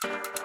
Thank 0.00 0.26
you 0.26 0.37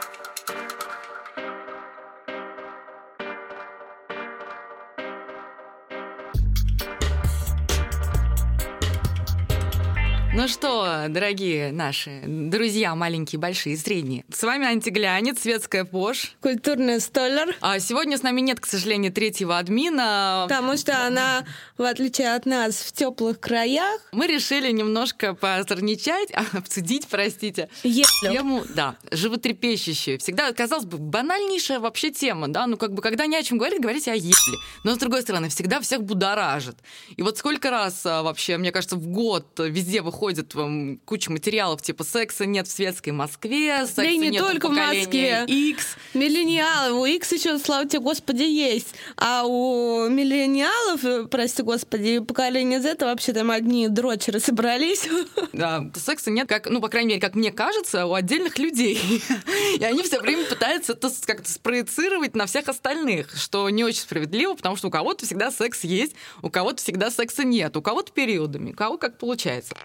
Ну 10.36 10.48
что, 10.48 11.06
дорогие 11.10 11.72
наши 11.72 12.24
друзья, 12.26 12.96
маленькие, 12.96 13.40
большие, 13.40 13.78
средние. 13.78 14.26
С 14.34 14.42
вами 14.42 14.66
антиглянец, 14.66 15.42
светская 15.42 15.86
пош. 15.86 16.36
Культурный 16.42 17.00
столер. 17.00 17.56
А 17.62 17.78
сегодня 17.78 18.18
с 18.18 18.24
нами 18.24 18.42
нет, 18.42 18.60
к 18.60 18.66
сожалению, 18.66 19.14
третьего 19.14 19.60
админа. 19.60 20.48
Потому 20.50 20.76
что 20.76 21.06
она, 21.06 21.46
в 21.78 21.84
отличие 21.84 22.34
от 22.34 22.48
нас, 22.48 22.78
в 22.78 22.92
теплых 22.94 23.40
краях. 23.40 24.02
Мы 24.12 24.26
решили 24.26 24.72
немножко 24.72 25.36
позорничать, 25.36 26.32
обсудить, 26.54 27.08
простите. 27.08 27.70
Еплю. 27.84 28.32
Тему, 28.32 28.64
да, 28.74 28.96
животрепещущую. 29.12 30.18
Всегда, 30.18 30.52
казалось 30.52 30.86
бы, 30.86 30.98
банальнейшая 30.98 31.80
вообще 31.80 32.10
тема, 32.10 32.48
да, 32.48 32.66
ну 32.66 32.78
как 32.78 32.94
бы, 32.94 33.04
когда 33.04 33.28
не 33.28 33.38
о 33.38 33.44
чем 33.44 33.60
говорить, 33.60 33.82
говорить 33.82 34.08
о 34.08 34.16
епле. 34.16 34.58
Но, 34.84 34.96
с 34.96 34.98
другой 34.98 35.22
стороны, 35.22 35.50
всегда 35.50 35.80
всех 35.80 36.02
будоражит. 36.04 36.78
И 37.16 37.22
вот 37.22 37.38
сколько 37.38 37.70
раз 37.70 38.04
а, 38.08 38.24
вообще, 38.24 38.58
мне 38.58 38.72
кажется, 38.72 38.96
в 38.96 39.06
год 39.06 39.46
везде 39.60 40.02
выходит 40.02 40.23
выходит 40.24 40.56
вам 40.56 41.00
куча 41.04 41.30
материалов, 41.30 41.82
типа 41.82 42.06
секса 42.06 42.46
нет 42.46 42.66
в 42.66 42.72
светской 42.72 43.10
Москве, 43.10 43.80
секса 43.80 43.96
да 43.98 44.06
и 44.06 44.18
не 44.18 44.30
нет 44.30 44.42
только 44.42 44.70
в 44.70 44.72
Москве. 44.72 45.44
X. 45.46 45.98
Миллениалы, 46.14 46.98
у 46.98 47.06
X 47.06 47.34
еще, 47.34 47.60
слава 47.60 47.86
тебе, 47.90 48.00
Господи, 48.00 48.44
есть. 48.44 48.96
А 49.18 49.44
у 49.46 50.08
миллениалов, 50.08 51.04
э, 51.04 51.26
прости 51.26 51.62
Господи, 51.62 52.20
поколение 52.20 52.80
Z 52.80 52.96
вообще 53.02 53.34
там 53.34 53.52
одни 53.52 53.90
дрочеры 53.90 54.40
собрались. 54.40 55.08
Да, 55.52 55.92
секса 55.96 56.32
нет, 56.32 56.48
как, 56.48 56.68
ну, 56.70 56.82
по 56.82 56.88
крайней 56.88 57.10
мере, 57.10 57.22
как 57.22 57.36
мне 57.36 57.52
кажется, 57.52 58.06
у 58.06 58.14
отдельных 58.14 58.58
людей. 58.58 59.00
И 59.78 59.84
они 59.84 60.02
все 60.04 60.20
время 60.20 60.46
пытаются 60.46 60.94
это 60.94 61.10
как-то 61.26 61.52
спроецировать 61.52 62.36
на 62.36 62.46
всех 62.46 62.70
остальных, 62.70 63.36
что 63.36 63.70
не 63.70 63.84
очень 63.84 64.02
справедливо, 64.02 64.56
потому 64.56 64.78
что 64.78 64.88
у 64.88 64.92
кого-то 64.92 65.26
всегда 65.26 65.52
секс 65.52 65.84
есть, 65.84 66.16
у 66.42 66.50
кого-то 66.50 66.82
всегда 66.82 67.12
секса 67.12 67.44
нет, 67.44 67.76
у 67.78 67.82
кого-то 67.82 68.12
периодами, 68.14 68.72
у 68.72 68.76
кого 68.76 68.98
как 68.98 69.18
получается. 69.18 69.76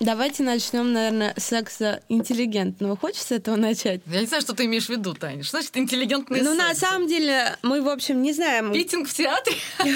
Давайте 0.00 0.44
начнем, 0.44 0.92
наверное, 0.92 1.34
с 1.36 1.44
секса 1.46 2.02
интеллигентного. 2.08 2.96
Хочешь 2.96 3.22
с 3.22 3.32
этого 3.32 3.56
начать? 3.56 4.00
Я 4.06 4.20
не 4.20 4.26
знаю, 4.26 4.42
что 4.42 4.54
ты 4.54 4.66
имеешь 4.66 4.86
в 4.86 4.90
виду, 4.90 5.12
Таня. 5.12 5.42
Что 5.42 5.58
значит 5.58 5.76
интеллигентный 5.76 6.40
Ну, 6.40 6.54
секс? 6.54 6.68
на 6.68 6.74
самом 6.76 7.08
деле, 7.08 7.56
мы, 7.62 7.82
в 7.82 7.88
общем, 7.88 8.22
не 8.22 8.32
знаем. 8.32 8.72
Питинг 8.72 9.08
в 9.08 9.14
театре? 9.14 9.56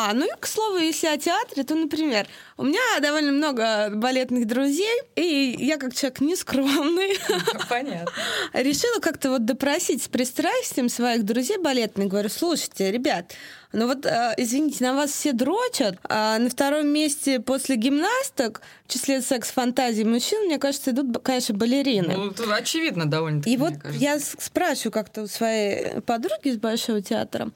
А, 0.00 0.12
ну 0.14 0.24
и, 0.26 0.30
к 0.38 0.46
слову, 0.46 0.76
если 0.78 1.08
о 1.08 1.16
театре, 1.18 1.64
то, 1.64 1.74
например, 1.74 2.28
у 2.56 2.62
меня 2.62 2.78
довольно 3.02 3.32
много 3.32 3.90
балетных 3.92 4.46
друзей, 4.46 4.96
и 5.16 5.56
я, 5.58 5.76
как 5.76 5.92
человек 5.92 6.20
нескромный, 6.20 7.18
Понятно. 7.68 8.12
решила 8.52 9.00
как-то 9.00 9.30
вот 9.30 9.44
допросить 9.44 10.04
с 10.04 10.08
пристрастием 10.08 10.88
своих 10.88 11.24
друзей 11.24 11.58
балетных. 11.58 12.06
Говорю, 12.06 12.28
слушайте, 12.28 12.92
ребят, 12.92 13.32
ну 13.72 13.88
вот, 13.88 14.06
э, 14.06 14.34
извините, 14.36 14.84
на 14.84 14.94
вас 14.94 15.10
все 15.10 15.32
дрочат, 15.32 15.96
а 16.04 16.38
на 16.38 16.48
втором 16.48 16.86
месте 16.86 17.40
после 17.40 17.74
гимнасток 17.74 18.62
в 18.86 18.92
числе 18.92 19.20
секс-фантазий 19.20 20.04
мужчин, 20.04 20.44
мне 20.46 20.58
кажется, 20.58 20.92
идут, 20.92 21.18
конечно, 21.24 21.56
балерины. 21.56 22.14
Ну, 22.16 22.30
это 22.30 22.54
очевидно 22.54 23.06
довольно 23.10 23.42
И 23.46 23.56
вот 23.56 23.72
я 23.98 24.20
с- 24.20 24.36
спрашиваю 24.38 24.92
как-то 24.92 25.22
у 25.22 25.26
своей 25.26 26.00
подруги 26.02 26.50
из 26.50 26.56
Большого 26.58 27.02
театра, 27.02 27.50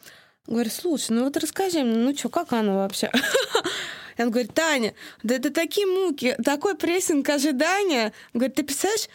говорю, 0.46 0.70
слушай, 0.70 1.12
ну 1.12 1.24
вот 1.24 1.36
расскажи 1.36 1.82
мне, 1.82 1.96
ну 1.96 2.16
что, 2.16 2.28
как 2.28 2.52
оно 2.52 2.76
вообще? 2.76 3.10
И 4.16 4.22
он 4.22 4.30
говорит, 4.30 4.54
Таня, 4.54 4.94
да 5.22 5.36
это 5.36 5.50
такие 5.50 5.86
муки, 5.86 6.36
такой 6.44 6.76
прессинг 6.76 7.28
ожидания. 7.28 8.12
Говорит, 8.34 8.56
ты 8.56 8.64
представляешь, 8.64 9.08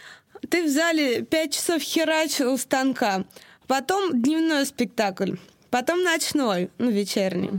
ты 0.49 0.63
в 0.63 0.69
зале 0.69 1.23
пять 1.23 1.53
часов 1.53 1.81
херачил 1.81 2.53
у 2.53 2.57
станка, 2.57 3.25
потом 3.67 4.21
дневной 4.21 4.65
спектакль, 4.65 5.35
потом 5.69 6.03
ночной, 6.03 6.69
ну, 6.77 6.89
вечерний. 6.89 7.51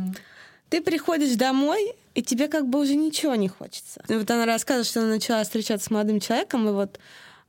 Ты 0.71 0.83
приходишь 0.83 1.35
домой, 1.37 1.95
и 2.15 2.23
тебе 2.23 2.49
как 2.49 2.67
бы 2.69 2.81
уже 2.81 2.95
ничего 2.95 3.35
не 3.37 3.49
хочется. 3.49 4.03
И 4.09 4.15
вот 4.15 4.31
она 4.31 4.45
рассказывает, 4.45 4.87
что 4.87 5.01
она 5.01 5.11
начала 5.11 5.43
встречаться 5.45 5.87
с 5.87 5.91
молодым 5.91 6.21
человеком, 6.21 6.69
и 6.69 6.73
вот 6.73 6.99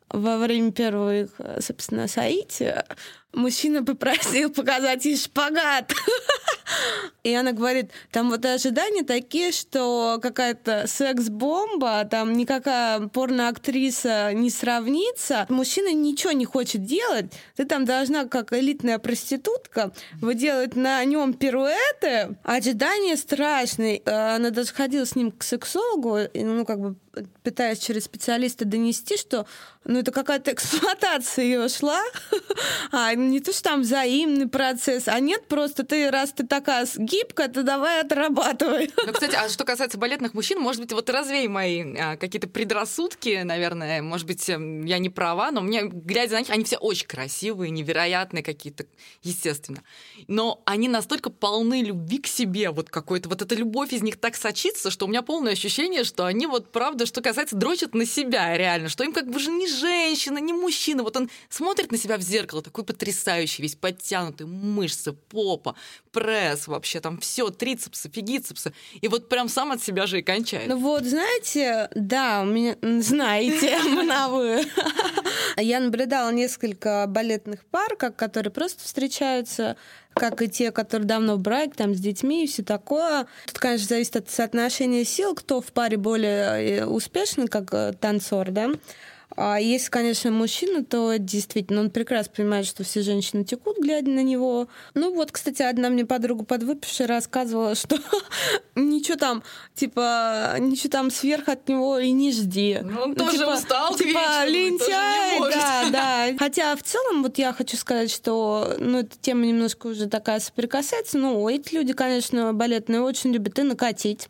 во 0.10 0.38
время 0.38 0.72
первого 0.72 1.22
их, 1.22 1.30
собственно, 1.60 2.08
соития 2.08 2.86
мужчина 3.34 3.84
попросил 3.84 4.50
показать 4.50 5.06
ей 5.06 5.18
шпагат. 5.18 5.94
И 7.24 7.34
она 7.34 7.52
говорит, 7.52 7.92
там 8.12 8.30
вот 8.30 8.46
ожидания 8.46 9.04
такие, 9.04 9.52
что 9.52 10.20
какая-то 10.22 10.86
секс-бомба, 10.88 12.06
там 12.06 12.34
никакая 12.34 13.08
порноактриса 13.08 14.34
не 14.34 14.50
сравнится. 14.50 15.46
Мужчина 15.50 15.94
ничего 15.94 16.32
не 16.32 16.46
хочет 16.46 16.84
делать. 16.84 17.32
Ты 17.56 17.66
там 17.66 17.86
должна, 17.86 18.26
как 18.26 18.54
элитная 18.54 19.00
проститутка, 19.00 19.92
выделать 20.22 20.76
на 20.76 21.04
нем 21.06 21.34
пируэты. 21.34 22.38
Ожидания 22.44 23.18
страшные. 23.18 24.02
Э, 24.06 24.36
Она 24.36 24.52
даже 24.52 24.74
ходила 24.74 25.06
с 25.06 25.16
ним 25.16 25.32
к 25.32 25.44
сексологу, 25.44 26.20
ну, 26.34 26.66
как 26.66 26.80
бы 26.80 26.96
пытаясь 27.44 27.80
через 27.80 28.06
специалиста 28.06 28.66
донести, 28.66 29.18
что 29.18 29.46
ну, 29.84 30.00
это 30.00 30.12
какая-то 30.12 30.54
эксплуатация 30.54 31.46
ее 31.46 31.70
шла, 31.70 32.02
а 32.92 33.14
не 33.28 33.40
то, 33.40 33.52
что 33.52 33.64
там 33.64 33.82
взаимный 33.82 34.48
процесс, 34.48 35.08
а 35.08 35.20
нет, 35.20 35.48
просто 35.48 35.84
ты, 35.84 36.10
раз 36.10 36.32
ты 36.32 36.46
такая 36.46 36.88
гибкая, 36.96 37.48
то 37.48 37.64
давай 37.64 38.02
отрабатывай. 38.02 38.92
Ну, 39.10 39.14
кстати, 39.14 39.36
а 39.36 39.50
что 39.50 39.64
касается 39.64 39.98
балетных 39.98 40.34
мужчин, 40.36 40.60
может 40.60 40.82
быть, 40.82 40.92
вот 40.94 41.10
развей 41.10 41.48
мои 41.48 41.96
а, 41.98 42.16
какие-то 42.16 42.48
предрассудки, 42.48 43.42
наверное, 43.44 44.04
может 44.04 44.28
быть, 44.28 44.48
эм, 44.50 44.86
я 44.86 45.00
не 45.00 45.10
права, 45.10 45.52
но 45.52 45.62
мне, 45.62 45.84
глядя 45.84 46.34
на 46.34 46.40
них, 46.40 46.50
они 46.50 46.64
все 46.64 46.78
очень 46.78 47.08
красивые, 47.08 47.72
невероятные 47.72 48.44
какие-то, 48.44 48.86
естественно. 49.24 49.82
Но 50.28 50.62
они 50.66 50.88
настолько 50.88 51.32
полны 51.32 51.82
любви 51.82 52.20
к 52.20 52.28
себе, 52.28 52.70
вот 52.70 52.90
какой-то, 52.90 53.30
вот 53.30 53.42
эта 53.42 53.56
любовь 53.56 53.94
из 53.94 54.04
них 54.04 54.20
так 54.20 54.36
сочится, 54.36 54.92
что 54.92 55.06
у 55.06 55.10
меня 55.10 55.22
полное 55.22 55.54
ощущение, 55.54 56.04
что 56.04 56.26
они 56.26 56.46
вот, 56.46 56.72
правда, 56.72 57.06
что 57.06 57.22
касается, 57.22 57.56
дрочат 57.56 57.96
на 57.96 58.06
себя 58.06 58.56
реально, 58.56 58.90
что 58.90 59.04
им 59.04 59.14
как 59.14 59.28
бы 59.28 59.38
уже 59.38 59.50
не 59.50 59.68
женщина, 59.68 60.38
не 60.38 60.54
мужчина, 60.54 61.04
вот 61.04 61.18
он 61.18 61.30
смотрит 61.50 61.92
на 61.92 61.98
себя 61.98 62.18
в 62.18 62.22
зеркало, 62.22 62.62
такой 62.62 62.84
потрясающий, 62.84 63.09
весь 63.60 63.76
подтянутый, 63.76 64.48
мышцы, 64.48 65.14
попа, 65.14 65.76
пресс 66.12 66.68
вообще, 66.68 67.00
там 67.00 67.20
все, 67.20 67.50
трицепсы, 67.50 68.10
фигицепсы, 68.10 68.74
и 69.02 69.08
вот 69.08 69.30
прям 69.30 69.50
сам 69.50 69.72
от 69.72 69.84
себя 69.84 70.06
же 70.06 70.20
и 70.20 70.22
кончает. 70.22 70.68
Ну 70.68 70.78
вот, 70.78 71.04
знаете, 71.04 71.90
да, 71.96 72.44
меня, 72.44 72.76
знаете, 73.02 73.78
на 74.04 74.30
вы. 74.30 74.64
Я 75.58 75.80
наблюдала 75.80 76.32
несколько 76.32 77.06
балетных 77.08 77.66
пар, 77.66 77.96
как, 77.96 78.16
которые 78.16 78.52
просто 78.52 78.84
встречаются, 78.84 79.76
как 80.14 80.42
и 80.42 80.50
те, 80.50 80.72
которые 80.72 81.08
давно 81.08 81.36
в 81.36 81.40
браке, 81.40 81.74
там, 81.76 81.94
с 81.94 82.00
детьми 82.00 82.44
и 82.44 82.48
все 82.48 82.64
такое. 82.64 83.28
Тут, 83.46 83.60
конечно, 83.60 83.88
зависит 83.88 84.16
от 84.16 84.30
соотношения 84.30 85.06
сил, 85.06 85.36
кто 85.36 85.62
в 85.62 85.72
паре 85.72 85.98
более 85.98 86.80
э, 86.80 86.86
успешный, 86.86 87.48
как 87.48 87.74
э, 87.74 87.94
танцор, 88.00 88.52
да. 88.52 88.72
А 89.38 89.60
если, 89.60 89.90
конечно, 89.92 90.32
мужчина, 90.32 90.84
то 90.84 91.16
действительно 91.18 91.82
он 91.82 91.92
прекрасно 91.92 92.34
понимает, 92.36 92.66
что 92.66 92.84
все 92.84 93.02
женщины 93.04 93.44
текут, 93.44 93.78
глядя 93.80 94.10
на 94.10 94.24
него. 94.24 94.68
Ну 94.96 95.14
вот, 95.14 95.32
кстати, 95.32 95.62
одна 95.62 95.90
мне 95.90 96.04
подруга 96.06 96.44
подвыпившая 96.44 97.08
рассказывала, 97.08 97.76
что 97.76 97.98
ничего 98.76 99.18
там, 99.18 99.44
типа, 99.76 100.56
ничего 100.60 100.90
там 100.90 101.12
сверх 101.12 101.48
от 101.48 101.70
него 101.70 102.00
и 102.00 102.12
не 102.12 102.32
жди. 102.32 102.80
Ну, 102.82 103.02
он 103.04 103.10
Ну, 103.12 103.16
тоже 103.16 103.38
типа- 103.38 103.50
устал 103.56 103.96
Типа 103.96 104.08
вечеру, 104.08 104.52
лентяй, 104.52 105.40
да, 105.52 105.90
да. 105.92 106.26
Хотя 106.38 106.76
в 106.76 106.82
целом, 106.84 107.22
вот 107.24 107.38
я 107.38 107.54
хочу 107.54 107.78
сказать, 107.78 108.12
что, 108.12 108.76
ну, 108.80 109.00
эта 109.00 109.16
тема 109.22 109.46
немножко 109.46 109.88
уже 109.88 110.08
такая 110.08 110.40
соприкасается. 110.40 111.18
Ну, 111.20 111.48
эти 111.48 111.76
люди, 111.76 111.94
конечно, 111.94 112.52
балетные 112.54 113.02
очень 113.02 113.32
любят 113.32 113.60
и 113.60 113.62
накатить. 113.64 114.28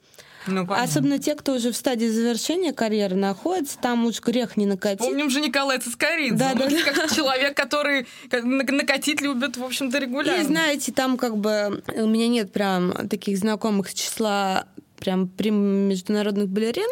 Ну, 0.47 0.65
понятно. 0.65 0.83
Особенно 0.83 1.19
те, 1.19 1.35
кто 1.35 1.53
уже 1.53 1.71
в 1.71 1.75
стадии 1.75 2.07
завершения 2.07 2.73
карьеры 2.73 3.15
находится, 3.15 3.77
там 3.77 4.05
уж 4.05 4.21
грех 4.21 4.57
не 4.57 4.65
накатить. 4.65 4.99
Помним 4.99 5.29
же 5.29 5.41
Николая 5.41 5.79
Цискоридзе. 5.79 6.35
Да, 6.37 6.53
да, 6.53 6.69
да. 6.69 6.93
как 6.93 7.11
человек, 7.11 7.55
который 7.55 8.07
накатить 8.31 9.21
любит, 9.21 9.57
в 9.57 9.63
общем-то, 9.63 9.97
регулярно. 9.97 10.41
И 10.41 10.45
знаете, 10.45 10.91
там 10.91 11.17
как 11.17 11.37
бы 11.37 11.83
у 11.95 12.07
меня 12.07 12.27
нет 12.27 12.51
прям 12.51 13.07
таких 13.09 13.37
знакомых 13.37 13.93
числа 13.93 14.67
прям 14.99 15.27
прям 15.27 15.55
международных 15.55 16.49
балерин, 16.49 16.89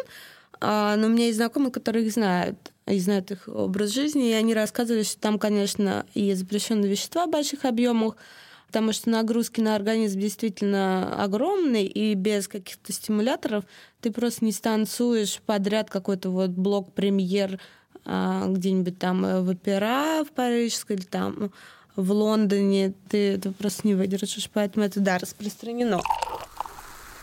а, 0.60 0.96
но 0.96 1.06
у 1.06 1.10
меня 1.10 1.26
есть 1.26 1.36
знакомые, 1.36 1.70
которые 1.70 2.06
их 2.06 2.12
знают 2.12 2.56
и 2.86 2.98
знают 2.98 3.30
их 3.30 3.48
образ 3.48 3.90
жизни, 3.90 4.30
и 4.30 4.32
они 4.32 4.54
рассказывали, 4.54 5.02
что 5.02 5.20
там, 5.20 5.38
конечно, 5.38 6.06
и 6.14 6.32
запрещенные 6.32 6.90
вещества 6.90 7.26
в 7.26 7.30
больших 7.30 7.64
объемах, 7.64 8.16
потому 8.68 8.92
что 8.92 9.10
нагрузки 9.10 9.60
на 9.60 9.74
организм 9.74 10.20
действительно 10.20 11.22
огромные, 11.22 11.86
и 11.86 12.14
без 12.14 12.46
каких-то 12.46 12.92
стимуляторов 12.92 13.64
ты 14.00 14.12
просто 14.12 14.44
не 14.44 14.52
станцуешь 14.52 15.40
подряд 15.44 15.90
какой-то 15.90 16.30
вот 16.30 16.50
блок 16.50 16.92
премьер 16.92 17.58
а, 18.04 18.46
где-нибудь 18.46 18.98
там 18.98 19.24
э, 19.24 19.40
в 19.40 19.48
опера 19.48 20.24
в 20.24 20.30
Парижской 20.32 20.96
или 20.96 21.04
там 21.04 21.50
в 21.96 22.12
Лондоне, 22.12 22.94
ты 23.08 23.34
это 23.34 23.50
просто 23.50 23.88
не 23.88 23.94
выдержишь, 23.94 24.48
поэтому 24.52 24.86
это, 24.86 25.00
да, 25.00 25.18
распространено. 25.18 26.00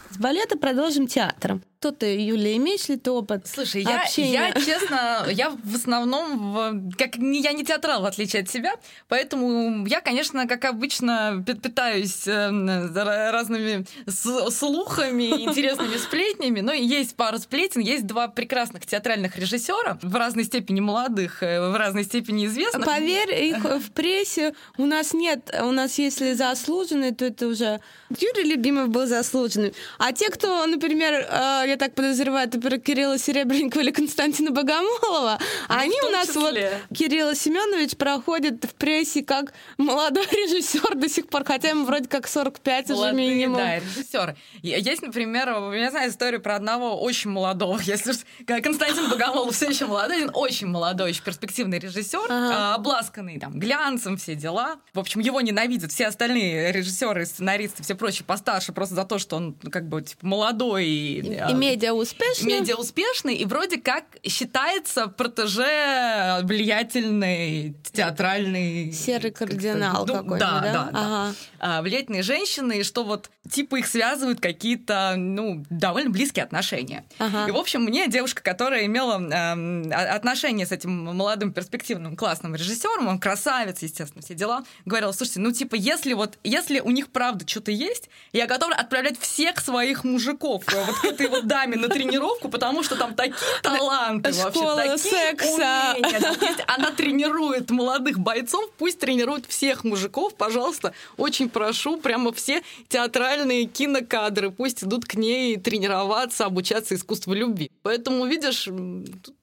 С 0.09 0.17
балета 0.17 0.57
продолжим 0.57 1.07
театром. 1.07 1.63
Кто 1.79 1.91
ты, 1.91 2.15
Юля, 2.19 2.55
имеешь 2.55 2.87
ли 2.89 2.95
ты 2.97 3.11
опыт 3.11 3.47
Слушай, 3.47 3.83
я, 3.83 4.01
общения? 4.01 4.31
я, 4.31 4.53
честно, 4.53 5.25
я 5.29 5.49
в 5.51 5.75
основном, 5.75 6.53
в- 6.53 6.95
как 6.97 7.17
не- 7.17 7.41
я 7.41 7.51
не 7.53 7.63
театрал, 7.63 8.01
в 8.01 8.05
отличие 8.05 8.41
от 8.43 8.49
себя, 8.49 8.73
поэтому 9.07 9.85
я, 9.85 10.01
конечно, 10.01 10.47
как 10.47 10.65
обычно, 10.65 11.43
пи- 11.45 11.53
питаюсь 11.53 12.27
э, 12.27 12.31
ра- 12.49 13.31
разными 13.31 13.85
с- 14.07 14.49
слухами, 14.51 15.23
интересными 15.43 15.97
сплетнями, 15.97 16.61
но 16.61 16.73
есть 16.73 17.15
пару 17.15 17.37
сплетен, 17.37 17.81
есть 17.81 18.05
два 18.07 18.27
прекрасных 18.29 18.85
театральных 18.85 19.37
режиссера, 19.37 19.99
в 20.01 20.15
разной 20.15 20.45
степени 20.45 20.79
молодых, 20.79 21.43
э, 21.43 21.69
в 21.69 21.75
разной 21.75 22.03
степени 22.03 22.45
известных. 22.47 22.85
Поверь, 22.85 23.33
их 23.45 23.63
в 23.63 23.91
прессе 23.91 24.53
у 24.77 24.85
нас 24.85 25.13
нет. 25.13 25.53
У 25.61 25.71
нас, 25.71 25.99
если 25.99 26.33
заслуженный, 26.33 27.13
то 27.13 27.25
это 27.25 27.47
уже... 27.47 27.79
Юрий 28.19 28.49
Любимов 28.49 28.89
был 28.89 29.05
заслуженным. 29.07 29.71
А 29.99 30.11
те, 30.13 30.29
кто, 30.29 30.65
например, 30.65 31.27
э, 31.65 31.69
я 31.69 31.77
так 31.77 31.93
подозреваю, 31.95 32.47
это 32.47 32.59
про 32.59 32.77
Кирилла 32.77 33.17
Серебренникова 33.17 33.81
или 33.81 33.91
Константина 33.91 34.51
Богомолова, 34.51 35.39
они 35.67 35.95
Ну, 36.01 36.07
в 36.07 36.09
у 36.09 36.13
нас 36.13 36.35
вот... 36.35 36.55
Кирилл 36.93 37.35
Семенович 37.35 37.97
проходит 37.97 38.63
в 38.63 38.73
прессе 38.75 39.23
как 39.23 39.53
молодой 39.77 40.25
режиссер 40.31 40.95
до 40.95 41.09
сих 41.09 41.27
пор, 41.27 41.43
хотя 41.43 41.69
ему 41.69 41.85
вроде 41.85 42.07
как 42.07 42.27
45 42.27 42.91
уже 42.91 42.93
Молодые, 42.95 43.27
минимум. 43.29 43.57
Да, 43.57 43.79
режиссеры. 43.79 44.35
И 44.61 44.69
Есть, 44.69 45.01
например, 45.01 45.49
я 45.73 45.91
знаю 45.91 46.09
историю 46.09 46.41
про 46.41 46.55
одного 46.55 46.99
очень 47.01 47.29
молодого, 47.31 47.79
если 47.83 48.13
Константин 48.45 49.09
Богомолов 49.09 49.55
все 49.55 49.69
еще 49.69 49.85
молодой, 49.85 50.17
один 50.17 50.31
очень 50.33 50.67
молодой, 50.67 51.09
очень 51.09 51.23
перспективный 51.23 51.79
режиссер, 51.79 52.25
Ага. 52.29 52.71
а, 52.71 52.75
обласканный 52.75 53.39
там 53.39 53.59
глянцем, 53.59 54.17
все 54.17 54.35
дела. 54.35 54.77
В 54.93 54.99
общем, 54.99 55.21
его 55.21 55.41
ненавидят 55.41 55.91
все 55.91 56.07
остальные 56.07 56.71
режиссеры, 56.71 57.25
сценаристы, 57.25 57.83
все 57.83 57.95
прочие 57.95 58.25
постарше, 58.25 58.71
просто 58.71 58.95
за 58.95 59.05
то, 59.05 59.19
что 59.19 59.35
он 59.37 59.53
как 59.53 59.87
бы 59.87 60.01
типа, 60.01 60.25
молодой 60.25 60.85
И 60.85 61.35
а, 61.37 61.49
медиа 61.59 61.93
успешный. 61.93 62.59
медиа 62.59 62.75
успешный, 62.75 63.35
и 63.35 63.45
вроде 63.45 63.79
как 63.79 64.05
считается 64.23 65.07
протеже 65.07 66.39
влиятельной 66.43 67.75
театральной... 67.91 68.91
Серый 68.91 69.31
как 69.31 69.49
кардинал 69.49 70.05
ну, 70.05 70.13
какой-то, 70.13 70.45
да? 70.45 70.61
да? 70.61 70.73
Да, 70.73 70.89
да. 70.91 70.91
Ага. 70.91 71.35
А, 71.59 71.81
влиятельные 71.81 72.23
женщины, 72.23 72.79
и 72.79 72.83
что 72.83 73.03
вот 73.03 73.29
типа 73.49 73.77
их 73.77 73.87
связывают 73.87 74.39
какие-то, 74.39 75.15
ну, 75.17 75.63
довольно 75.69 76.09
близкие 76.09 76.43
отношения. 76.43 77.05
Ага. 77.19 77.47
И, 77.47 77.51
в 77.51 77.57
общем, 77.57 77.83
мне 77.83 78.07
девушка, 78.07 78.41
которая 78.41 78.85
имела 78.85 79.15
а- 79.15 80.15
отношения 80.15 80.65
с 80.65 80.71
этим 80.71 80.91
молодым, 81.15 81.53
перспективным, 81.53 82.15
классным 82.15 82.55
режиссером, 82.55 83.07
он 83.07 83.19
красавец, 83.19 83.81
естественно, 83.81 84.21
все 84.21 84.33
дела, 84.33 84.63
говорила, 84.85 85.11
слушайте, 85.11 85.39
ну, 85.39 85.51
типа, 85.51 85.75
если 85.75 86.13
вот, 86.13 86.37
если 86.43 86.79
у 86.79 86.91
них 86.91 87.09
правда 87.09 87.47
что-то 87.47 87.71
есть, 87.71 88.09
я 88.33 88.47
готова 88.47 88.73
отправлять 88.73 89.19
всех 89.19 89.59
своих 89.59 90.03
мужиков 90.03 90.63
э, 90.73 90.83
вот 90.83 90.95
к 90.95 91.05
этой 91.05 91.27
вот 91.27 91.44
даме 91.45 91.77
на 91.77 91.87
тренировку, 91.89 92.49
потому 92.49 92.83
что 92.83 92.95
там 92.95 93.13
такие 93.15 93.35
таланты 93.61 94.31
вообще, 94.33 94.59
Школа 94.59 94.75
такие 94.75 94.97
секса. 94.97 95.93
умения. 95.95 96.19
Там 96.19 96.35
есть- 96.41 96.63
Она 96.67 96.91
тренирует 96.91 97.71
молодых 97.71 98.19
бойцов, 98.19 98.69
пусть 98.77 98.99
тренирует 98.99 99.45
всех 99.45 99.83
мужиков, 99.83 100.35
пожалуйста, 100.35 100.93
очень 101.17 101.49
прошу, 101.49 101.97
прямо 101.97 102.31
все 102.33 102.61
театральные 102.89 103.65
кинокадры, 103.65 104.51
пусть 104.51 104.83
идут 104.83 105.05
к 105.05 105.15
ней 105.15 105.57
тренироваться, 105.57 106.45
обучаться 106.45 106.95
искусству 106.95 107.33
любви. 107.33 107.71
Поэтому, 107.83 108.25
видишь, 108.25 108.63
тут 108.65 109.35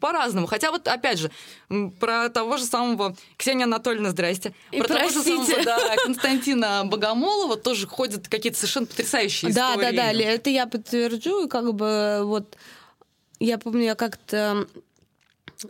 по-разному. 0.00 0.46
Хотя 0.46 0.70
вот, 0.70 0.88
опять 0.88 1.18
же, 1.18 1.30
про 2.00 2.28
того 2.28 2.56
же 2.56 2.64
самого 2.64 3.16
Ксения 3.36 3.64
Анатольевна, 3.64 4.10
здрасте. 4.10 4.52
И 4.70 4.78
про 4.78 4.88
того 4.88 5.08
же 5.08 5.14
простите. 5.22 5.46
самого 5.46 5.64
да, 5.64 5.96
Константина 6.04 6.82
Богомолова 6.84 7.56
тоже 7.56 7.86
ходят 7.86 8.28
какие-то 8.28 8.58
совершенно 8.58 8.86
потрясающие 8.86 9.52
Да, 9.52 9.70
истории. 9.74 9.96
да, 9.96 10.02
да, 10.04 10.12
Ле, 10.12 10.24
это 10.24 10.50
я 10.50 10.66
подтвержу, 10.66 11.44
и 11.44 11.48
как 11.48 11.74
бы 11.74 12.20
вот 12.24 12.56
я 13.40 13.58
помню, 13.58 13.84
я 13.84 13.94
как-то 13.94 14.66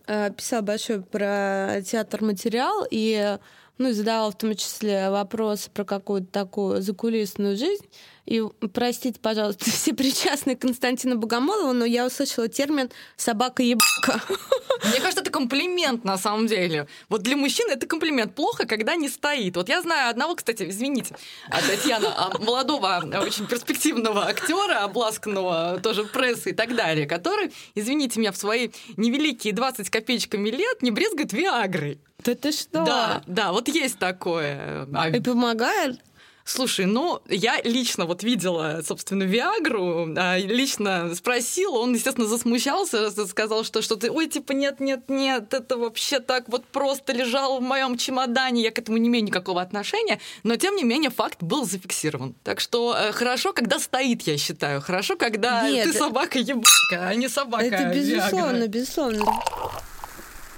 э, 0.07 0.31
писала 0.37 0.63
большой 0.63 1.03
про 1.03 1.81
театр 1.85 2.23
материал 2.23 2.87
и 2.91 3.39
ну, 3.79 3.89
и 3.91 3.93
задавала 3.93 4.31
в 4.31 4.39
том 4.39 4.55
числе 4.55 5.11
вопросы 5.11 5.71
про 5.71 5.85
какую-то 5.85 6.27
такую 6.27 6.83
закулисную 6.83 7.57
жизнь. 7.57 7.85
И 8.27 8.43
простите, 8.75 9.19
пожалуйста, 9.21 9.65
все 9.71 9.95
причастные 9.95 10.57
к 10.57 10.61
Константину 10.61 11.17
Богомолову, 11.17 11.73
но 11.73 11.85
я 11.85 12.05
услышала 12.07 12.49
термин 12.49 12.91
«собака-ебака». 13.17 14.21
Мне 14.85 15.01
кажется, 15.01 15.23
это 15.23 15.31
комплимент 15.31 16.05
на 16.05 16.19
самом 16.19 16.47
деле. 16.47 16.87
Вот 17.09 17.23
для 17.23 17.37
мужчин 17.37 17.71
это 17.71 17.87
комплимент. 17.87 18.35
Плохо, 18.35 18.67
когда 18.67 18.97
не 18.97 19.09
стоит. 19.09 19.57
Вот 19.57 19.69
я 19.69 19.81
знаю 19.81 20.11
одного, 20.11 20.35
кстати, 20.35 20.69
извините, 20.69 21.17
а, 21.49 21.61
Татьяна, 21.63 22.13
а, 22.17 22.39
молодого, 22.39 23.03
очень 23.21 23.47
перспективного 23.47 24.27
актера, 24.27 24.85
обласканного 24.85 25.81
тоже 25.83 26.05
прессой 26.05 26.53
и 26.53 26.55
так 26.55 26.77
далее, 26.77 27.07
который, 27.07 27.51
извините 27.75 28.21
меня, 28.21 28.33
в 28.33 28.37
свои 28.37 28.69
невеликие 28.97 29.55
20 29.55 29.89
копеечками 29.89 30.51
лет 30.51 30.83
не 30.83 30.91
брезгает 30.91 31.33
Виагрой. 31.33 31.99
Да 32.25 32.35
ты 32.35 32.53
что? 32.53 32.85
Да, 32.85 33.23
да, 33.27 33.53
вот 33.53 33.69
есть 33.69 33.99
такое. 33.99 34.89
А, 34.93 35.09
И 35.09 35.21
помогает? 35.21 36.01
Слушай, 36.49 36.87
ну, 36.87 37.21
я 37.29 37.61
лично 37.63 38.07
вот 38.07 38.23
видела, 38.23 38.81
собственно, 38.83 39.23
Виагру, 39.25 40.15
а, 40.17 40.39
лично 40.39 41.15
спросила, 41.15 41.77
он, 41.77 41.93
естественно, 41.93 42.27
засмущался, 42.27 43.11
сказал, 43.27 43.65
что 43.65 43.83
что-то, 43.83 44.11
ой, 44.11 44.29
типа, 44.29 44.53
нет, 44.53 44.81
нет, 44.81 45.11
нет, 45.11 45.53
это 45.53 45.77
вообще 45.77 46.21
так 46.21 46.49
вот 46.49 46.65
просто 46.65 47.13
лежало 47.13 47.61
в 47.61 47.63
моем 47.63 47.99
чемодане, 47.99 48.63
я 48.63 48.71
к 48.71 48.79
этому 48.79 48.97
не 48.97 49.09
имею 49.09 49.27
никакого 49.27 49.61
отношения, 49.61 50.21
но, 50.43 50.57
тем 50.57 50.75
не 50.75 50.85
менее, 50.85 51.11
факт 51.11 51.43
был 51.43 51.67
зафиксирован. 51.67 52.35
Так 52.45 52.61
что 52.61 52.97
э, 52.99 53.13
хорошо, 53.13 53.53
когда 53.53 53.79
стоит, 53.79 54.23
я 54.23 54.39
считаю, 54.39 54.81
хорошо, 54.81 55.17
когда 55.17 55.69
Нет, 55.69 55.85
ты 55.85 55.93
собака 55.93 56.39
ебака, 56.39 57.09
а 57.09 57.15
не 57.15 57.29
собака 57.29 57.67
Это 57.67 57.95
безусловно, 57.95 58.57
Виагра. 58.57 58.69
безусловно. 58.69 59.25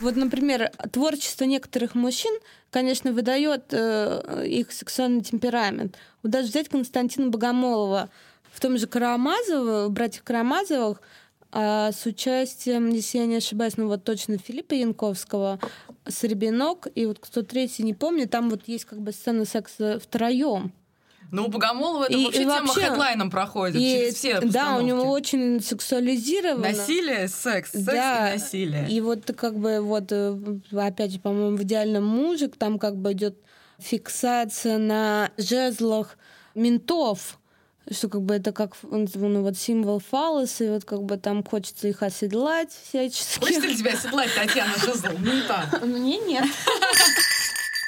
Вот, 0.01 0.17
например, 0.17 0.71
творчество 0.93 1.45
некоторых 1.45 1.95
мужчин, 1.95 2.33
конечно, 2.71 3.13
выдает 3.13 3.65
э, 3.73 4.45
их 4.47 4.73
сексуальный 4.73 5.21
темперамент. 5.21 5.97
Вот 6.23 6.33
даже 6.33 6.49
взять 6.49 6.69
Константина 6.69 7.29
Богомолова 7.29 8.09
в 8.51 8.61
том 8.61 8.79
же 8.79 8.87
Карамазово, 8.87 9.89
братьях 9.89 10.25
Карамазовых, 10.25 11.01
а, 11.53 11.91
с 11.93 12.07
участием, 12.07 12.91
если 12.91 13.19
я 13.19 13.27
не 13.27 13.37
ошибаюсь, 13.37 13.77
ну 13.77 13.89
вот 13.89 14.05
точно 14.05 14.39
Филиппа 14.39 14.75
Янковского, 14.75 15.59
Сребенок, 16.07 16.87
и 16.95 17.07
вот 17.07 17.19
кто 17.19 17.43
третий, 17.43 17.83
не 17.83 17.95
помню, 17.95 18.29
там 18.29 18.51
вот 18.51 18.69
есть 18.69 18.85
как 18.85 19.01
бы 19.01 19.13
сцена 19.13 19.45
секса 19.45 19.99
втроем. 19.99 20.73
Ну, 21.33 21.45
у 21.45 21.49
Богомолова 21.49 22.05
это 22.05 22.13
И- 22.15 22.25
вообще 22.25 22.43
и 22.43 22.45
тема 22.45 22.67
вообще- 22.67 22.81
хедлайном 22.83 23.31
проходит 23.31 23.77
И, 23.77 23.79
через 23.81 24.15
все 24.15 24.41
да, 24.41 24.77
у 24.77 24.81
него 24.81 25.05
очень 25.11 25.61
сексуализировано. 25.63 26.69
Насилие, 26.69 27.29
секс, 27.29 27.73
секс 27.73 27.85
Да, 27.85 28.31
и 28.31 28.39
насилие. 28.39 28.89
И 28.91 29.01
вот 29.01 29.31
как 29.37 29.57
бы 29.59 29.81
вот 29.81 30.11
э, 30.11 30.37
опять 30.77 31.13
же, 31.13 31.21
по-моему, 31.21 31.57
в 31.57 31.63
идеальном 31.63 32.05
мужик 32.05 32.57
там 32.57 32.79
как 32.79 32.97
бы 32.97 33.13
идет 33.13 33.37
фиксация 33.79 34.79
на 34.79 35.31
жезлах 35.37 36.19
ментов 36.55 37.39
что 37.91 38.09
как 38.09 38.23
бы 38.23 38.35
это 38.35 38.53
как 38.53 38.77
ну, 38.83 39.43
вот 39.43 39.57
символ 39.57 39.99
фалоса, 40.01 40.65
и 40.65 40.69
вот 40.69 40.85
как 40.85 41.03
бы 41.03 41.17
там 41.17 41.43
хочется 41.43 41.89
их 41.89 42.03
оседлать 42.03 42.71
всячески. 42.89 43.41
Хочется 43.41 43.67
ли 43.67 43.77
тебя 43.77 43.93
оседлать, 43.93 44.31
Татьяна 44.35 44.75
Жизл? 44.79 45.09
Мента. 45.19 45.65
Мне 45.83 46.19
нет. 46.19 46.45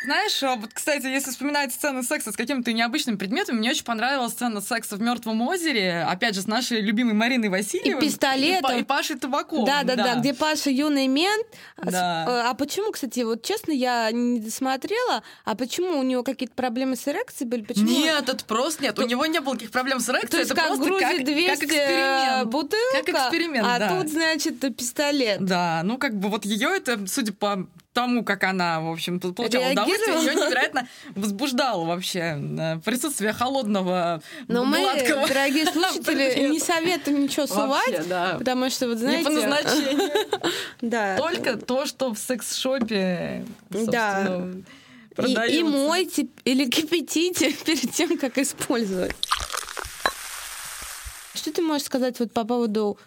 Знаешь, 0.05 0.43
а 0.43 0.57
вот, 0.57 0.71
кстати, 0.73 1.07
если 1.07 1.31
вспоминать 1.31 1.73
сцены 1.73 2.03
секса 2.03 2.33
с 2.33 2.37
какими-то 2.37 2.73
необычными 2.73 3.17
предметами, 3.17 3.59
мне 3.59 3.71
очень 3.71 3.85
понравилась 3.85 4.33
сцена 4.33 4.61
секса 4.61 4.97
в 4.97 5.01
Мертвом 5.01 5.41
озере, 5.43 6.05
опять 6.09 6.35
же, 6.35 6.43
с 6.43 6.47
нашей 6.47 6.81
любимой 6.81 7.15
Мариной 7.15 7.49
Васильевой. 7.49 8.03
И 8.03 8.07
пистолетом. 8.09 8.77
И, 8.77 8.81
и 8.81 8.83
Пашей 8.83 9.17
Табаковым. 9.17 9.65
Да, 9.65 9.83
да, 9.85 9.97
да, 9.97 10.15
где 10.17 10.35
Паша 10.35 10.71
юный 10.71 11.07
мент. 11.07 11.47
А 11.77 11.91
Да. 11.91 12.51
А 12.51 12.55
почему, 12.55 12.91
кстати, 12.93 13.21
вот 13.21 13.43
честно, 13.45 13.73
я 13.73 14.11
не 14.11 14.41
досмотрела, 14.41 15.23
а 15.45 15.55
почему 15.55 15.99
у 15.99 16.03
него 16.03 16.23
какие-то 16.23 16.55
проблемы 16.55 16.97
с 16.97 17.07
эрекцией 17.07 17.49
были? 17.49 17.63
Почему 17.63 17.89
Нет, 17.89 18.29
это 18.29 18.45
просто 18.45 18.83
нет. 18.83 18.99
У 18.99 19.07
него 19.07 19.25
не 19.27 19.41
было 19.41 19.55
никаких 19.55 19.71
проблем 19.71 20.01
с 20.01 20.09
эрекцией. 20.09 20.31
То 20.31 20.39
есть 20.39 20.51
это 20.51 20.61
как 20.61 20.69
просто 20.69 20.85
грузит 20.85 21.09
как, 21.19 21.25
200 21.25 21.49
как 21.49 21.63
эксперимент. 21.65 22.49
бутылка, 22.49 23.05
Как 23.05 23.09
эксперимент, 23.09 23.67
а 23.69 23.79
да. 23.79 23.89
тут, 24.01 24.11
значит, 24.11 24.77
пистолет. 24.77 25.45
Да, 25.45 25.83
ну 25.85 25.99
как 25.99 26.15
бы 26.17 26.29
вот 26.29 26.45
ее 26.45 26.71
это, 26.75 27.07
судя 27.07 27.33
по 27.33 27.67
тому, 27.93 28.25
как 28.25 28.45
она, 28.45 28.81
в 28.81 28.91
общем, 28.91 29.21
получала 29.21 29.73
удовольствие, 29.73 30.17
ее 30.17 30.35
невероятно 30.35 30.89
возбуждало 31.15 31.85
вообще 31.85 32.39
э, 32.59 32.79
присутствие 32.85 33.33
холодного 33.33 34.23
Но 34.49 34.65
мы, 34.65 34.81
гладкого 34.81 35.29
дорогие 35.29 35.67
слушатели, 35.73 36.49
не 36.49 36.61
советуем 36.61 37.25
ничего 37.25 37.47
сувать, 37.47 38.09
да. 38.09 38.37
потому 38.39 38.71
что, 38.71 38.89
вот 38.89 38.99
Не 38.99 39.23
знаете... 39.23 39.25
по 39.25 39.31
назначению. 39.31 40.11
Да. 40.81 41.17
Только 41.17 41.57
то, 41.57 41.87
что 41.87 42.13
в 42.13 42.19
секс-шопе 42.19 43.45
Да. 43.71 44.43
И, 45.19 45.59
и 45.59 45.63
мойте 45.63 46.29
или 46.45 46.69
кипятите 46.69 47.53
перед 47.65 47.93
тем, 47.93 48.19
как 48.19 48.39
использовать. 48.39 49.15
Что 51.35 51.53
ты 51.53 51.63
можешь 51.63 51.87
сказать 51.87 52.19
вот 52.19 52.33
по 52.33 52.45
поводу 52.45 52.99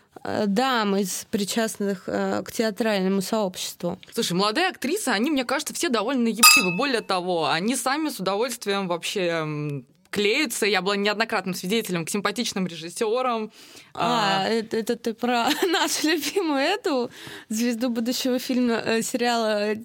дам 0.48 0.96
из 0.98 1.26
причастных 1.30 2.04
э, 2.08 2.42
к 2.44 2.52
театральному 2.52 3.22
сообществу? 3.22 4.00
Слушай, 4.14 4.34
молодые 4.34 4.68
актрисы, 4.68 5.10
они, 5.10 5.30
мне 5.32 5.46
кажется, 5.46 5.74
все 5.74 5.90
довольно 5.90 6.28
ебливы. 6.28 6.78
Более 6.78 7.02
того, 7.02 7.50
они 7.50 7.76
сами 7.76 8.10
с 8.10 8.20
удовольствием 8.20 8.88
вообще 8.88 9.84
клеются. 10.16 10.66
Я 10.66 10.82
была 10.82 10.96
неоднократным 10.96 11.54
свидетелем 11.54 12.06
к 12.06 12.10
симпатичным 12.10 12.68
режиссерам. 12.68 13.52
А, 13.94 14.48
это, 14.48 14.78
это 14.78 14.96
ты 14.96 15.14
про 15.14 15.50
нашу 15.68 16.08
любимую 16.08 16.60
эту 16.60 17.12
звезду 17.50 17.90
будущего 17.90 18.40
фильма, 18.40 18.76
э, 18.76 19.02
сериала 19.02 19.74
э, 19.74 19.76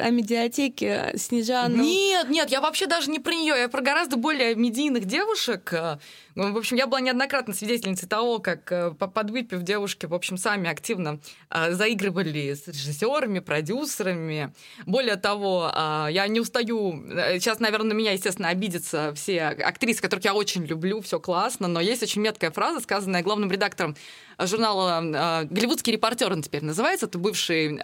о 0.00 0.10
медиатеке 0.10 1.12
Снежану. 1.16 1.82
Нет, 1.82 2.28
нет, 2.28 2.50
я 2.50 2.60
вообще 2.60 2.86
даже 2.86 3.10
не 3.10 3.18
про 3.20 3.32
нее, 3.32 3.54
я 3.56 3.68
про 3.68 3.80
гораздо 3.82 4.16
более 4.16 4.54
медийных 4.54 5.04
девушек. 5.04 5.72
э, 5.72 5.98
ну, 6.34 6.52
В 6.52 6.56
общем, 6.58 6.76
я 6.76 6.86
была 6.86 7.00
неоднократно 7.00 7.54
свидетельницей 7.54 8.08
того, 8.08 8.38
как 8.40 8.70
э, 8.72 8.90
по- 8.98 9.06
подвыпив 9.06 9.62
девушки, 9.62 10.06
в 10.06 10.14
общем, 10.14 10.36
сами 10.38 10.68
активно 10.68 11.20
э, 11.50 11.72
заигрывали 11.72 12.54
с 12.54 12.66
режиссерами, 12.66 13.38
продюсерами. 13.38 14.52
Более 14.86 15.16
того, 15.16 15.70
э, 15.72 16.08
я 16.10 16.26
не 16.26 16.40
устаю. 16.40 17.04
э, 17.10 17.38
Сейчас, 17.38 17.60
наверное, 17.60 17.90
на 17.90 17.92
меня, 17.96 18.12
естественно, 18.12 18.48
обидятся 18.48 19.12
все 19.14 19.42
актрисы, 19.44 20.02
которых 20.02 20.24
я 20.24 20.34
очень 20.34 20.64
люблю, 20.64 21.00
все 21.00 21.20
классно, 21.20 21.68
но 21.68 21.80
есть 21.80 22.02
очень 22.02 22.22
меткая 22.22 22.50
фраза, 22.50 22.80
сказанная 22.80 23.22
главным 23.22 23.50
редактором 23.50 23.96
журнала 24.38 25.00
э, 25.02 25.44
«Голливудский 25.44 25.92
репортер» 25.92 26.32
он 26.32 26.42
теперь 26.42 26.64
называется, 26.64 27.06
это 27.06 27.18
бывший 27.18 27.78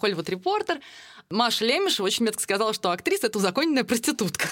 Холливуд-репортер. 0.00 0.80
Маша 1.30 1.64
Лемешева 1.64 2.06
очень 2.06 2.24
метко 2.24 2.42
сказала, 2.42 2.72
что 2.72 2.90
актриса— 2.90 3.26
это 3.28 3.38
узаконенная 3.38 3.84
проститутка. 3.84 4.48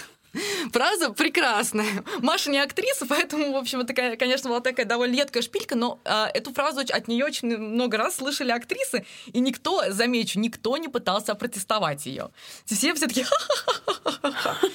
Фраза 0.73 1.11
прекрасная. 1.13 2.05
Маша 2.21 2.51
не 2.51 2.59
актриса, 2.59 3.07
поэтому, 3.07 3.53
в 3.53 3.57
общем, 3.57 3.87
такая, 3.87 4.17
конечно, 4.17 4.49
была 4.51 4.61
такая 4.61 4.87
довольно 4.87 5.15
едкая 5.15 5.43
шпилька, 5.43 5.75
но 5.75 6.01
э, 6.05 6.27
эту 6.35 6.53
фразу 6.53 6.81
от 6.81 7.09
нее 7.09 7.25
очень 7.25 7.57
много 7.57 7.97
раз 7.97 8.17
слышали 8.17 8.51
актрисы, 8.51 9.05
и 9.33 9.41
никто, 9.41 9.91
замечу, 9.91 10.39
никто 10.39 10.77
не 10.77 10.89
пытался 10.89 11.33
опротестовать 11.33 12.07
ее. 12.07 12.31
Все 12.65 12.95
все 12.95 13.07
таки 13.07 13.25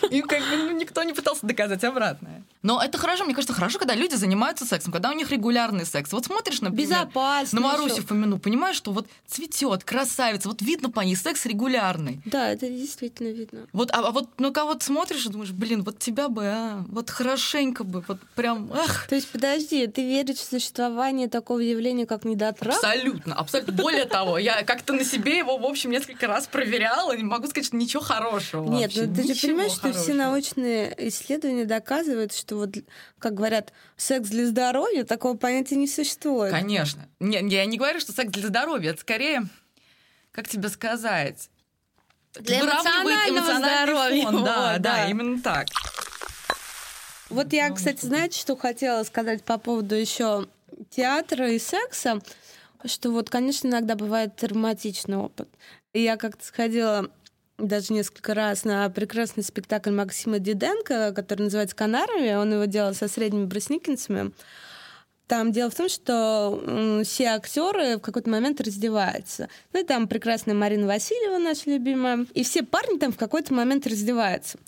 и 0.09 0.21
как 0.21 0.39
бы 0.41 0.57
ну, 0.57 0.71
никто 0.71 1.03
не 1.03 1.13
пытался 1.13 1.45
доказать 1.45 1.83
обратное. 1.83 2.43
Но 2.61 2.81
это 2.81 2.97
хорошо, 2.97 3.25
мне 3.25 3.33
кажется, 3.33 3.53
хорошо, 3.53 3.79
когда 3.79 3.95
люди 3.95 4.15
занимаются 4.15 4.65
сексом, 4.65 4.91
когда 4.91 5.09
у 5.09 5.13
них 5.13 5.29
регулярный 5.31 5.85
секс. 5.85 6.11
Вот 6.11 6.25
смотришь, 6.25 6.61
например, 6.61 6.89
Безопасно. 6.89 7.59
на 7.59 7.67
Марусю 7.67 8.03
помяну, 8.03 8.39
понимаешь, 8.39 8.75
что 8.75 8.91
вот 8.91 9.07
цветет, 9.27 9.83
красавица, 9.83 10.49
вот 10.49 10.61
видно 10.61 10.89
по 10.89 11.01
ней 11.01 11.15
секс 11.15 11.45
регулярный. 11.45 12.21
Да, 12.25 12.49
это 12.49 12.67
действительно 12.67 13.29
видно. 13.29 13.67
Вот, 13.71 13.91
а, 13.91 13.99
а 13.99 14.11
вот 14.11 14.39
на 14.39 14.51
кого-то 14.51 14.83
смотришь 14.83 15.25
и 15.25 15.29
думаешь, 15.29 15.44
блин, 15.53 15.83
вот 15.83 15.99
тебя 15.99 16.29
бы, 16.29 16.45
а, 16.45 16.83
вот 16.89 17.09
хорошенько 17.09 17.83
бы, 17.83 18.03
вот 18.07 18.19
прям, 18.35 18.71
ах, 18.73 19.07
То 19.07 19.15
есть, 19.15 19.29
подожди, 19.29 19.87
ты 19.87 20.03
веришь 20.03 20.37
в 20.37 20.49
существование 20.49 21.27
такого 21.27 21.59
явления, 21.59 22.05
как 22.05 22.25
недотрах? 22.25 22.75
абсолютно, 22.75 23.35
абсолютно. 23.35 23.73
Более 23.73 24.05
того, 24.05 24.37
я 24.37 24.63
как-то 24.63 24.93
на 24.93 25.03
себе 25.03 25.37
его, 25.37 25.57
в 25.57 25.65
общем, 25.65 25.91
несколько 25.91 26.27
раз 26.27 26.47
проверяла, 26.47 27.13
и 27.13 27.17
не 27.17 27.23
могу 27.23 27.47
сказать, 27.47 27.65
что 27.67 27.75
ничего 27.75 28.01
хорошего 28.03 28.69
Нет, 28.71 28.95
вообще, 28.95 29.05
ну 29.07 29.15
ты 29.15 29.33
же 29.33 29.41
понимаешь, 29.47 29.71
что 29.71 29.91
все 29.91 30.11
хорошего. 30.13 30.17
научные 30.17 30.95
исследования 31.09 31.65
доказывают, 31.65 32.33
что 32.33 32.55
вот, 32.57 32.75
как 33.19 33.33
говорят, 33.33 33.73
секс 33.97 34.29
для 34.29 34.45
здоровья, 34.47 35.03
такого 35.03 35.37
понятия 35.37 35.75
не 35.75 35.87
существует. 35.87 36.51
Конечно. 36.51 37.07
Не, 37.19 37.47
я 37.49 37.65
не 37.65 37.77
говорю, 37.77 37.99
что 37.99 38.11
секс 38.11 38.31
для 38.31 38.47
здоровья, 38.47 38.91
это 38.91 39.01
скорее, 39.01 39.43
как 40.31 40.47
тебе 40.47 40.69
сказать, 40.69 41.49
Для 42.39 42.61
эмоционального 42.61 43.29
эмоциональный 43.29 43.93
здоровья. 43.93 44.23
фон, 44.23 44.43
Да, 44.43 44.73
Вот, 44.73 44.81
да, 44.81 44.93
да. 44.95 45.09
именно 45.09 45.41
так. 45.41 45.67
Вот 47.29 47.53
я, 47.53 47.69
кстати, 47.71 48.05
знаете, 48.05 48.39
что 48.39 48.55
хотела 48.55 49.03
сказать 49.03 49.43
по 49.43 49.57
поводу 49.57 49.95
еще 49.95 50.47
театра 50.89 51.49
и 51.49 51.59
секса, 51.59 52.21
что 52.85 53.11
вот, 53.11 53.29
конечно, 53.29 53.67
иногда 53.67 53.95
бывает 53.95 54.35
травматичный 54.35 55.17
опыт. 55.17 55.49
И 55.93 56.01
я 56.01 56.17
как-то 56.17 56.45
сходила 56.45 57.09
даже 57.57 57.93
несколько 57.93 58.33
раз 58.33 58.63
на 58.65 58.89
прекрасный 58.89 59.43
спектакль 59.43 59.91
Максима 59.91 60.39
Диденко, 60.39 61.13
который 61.13 61.43
называется 61.43 61.75
«Канарами». 61.75 62.35
Он 62.35 62.53
его 62.53 62.65
делал 62.65 62.93
со 62.93 63.07
средними 63.07 63.45
брусникинцами. 63.45 64.31
Там 65.27 65.51
дело 65.51 65.71
в 65.71 65.75
том, 65.75 65.89
что 65.89 67.01
все 67.03 67.25
актеры 67.25 67.97
в 67.97 68.01
какой-то 68.01 68.29
момент 68.29 68.61
раздеваются. 68.61 69.49
Ну 69.73 69.79
и 69.81 69.83
там 69.83 70.07
прекрасная 70.07 70.53
Марина 70.53 70.85
Васильева, 70.85 71.39
наша 71.39 71.69
любимая. 71.71 72.25
И 72.35 72.43
все 72.43 72.63
парни 72.63 72.97
там 72.99 73.11
в 73.11 73.17
какой-то 73.17 73.53
момент 73.53 73.87
раздеваются. 73.87 74.59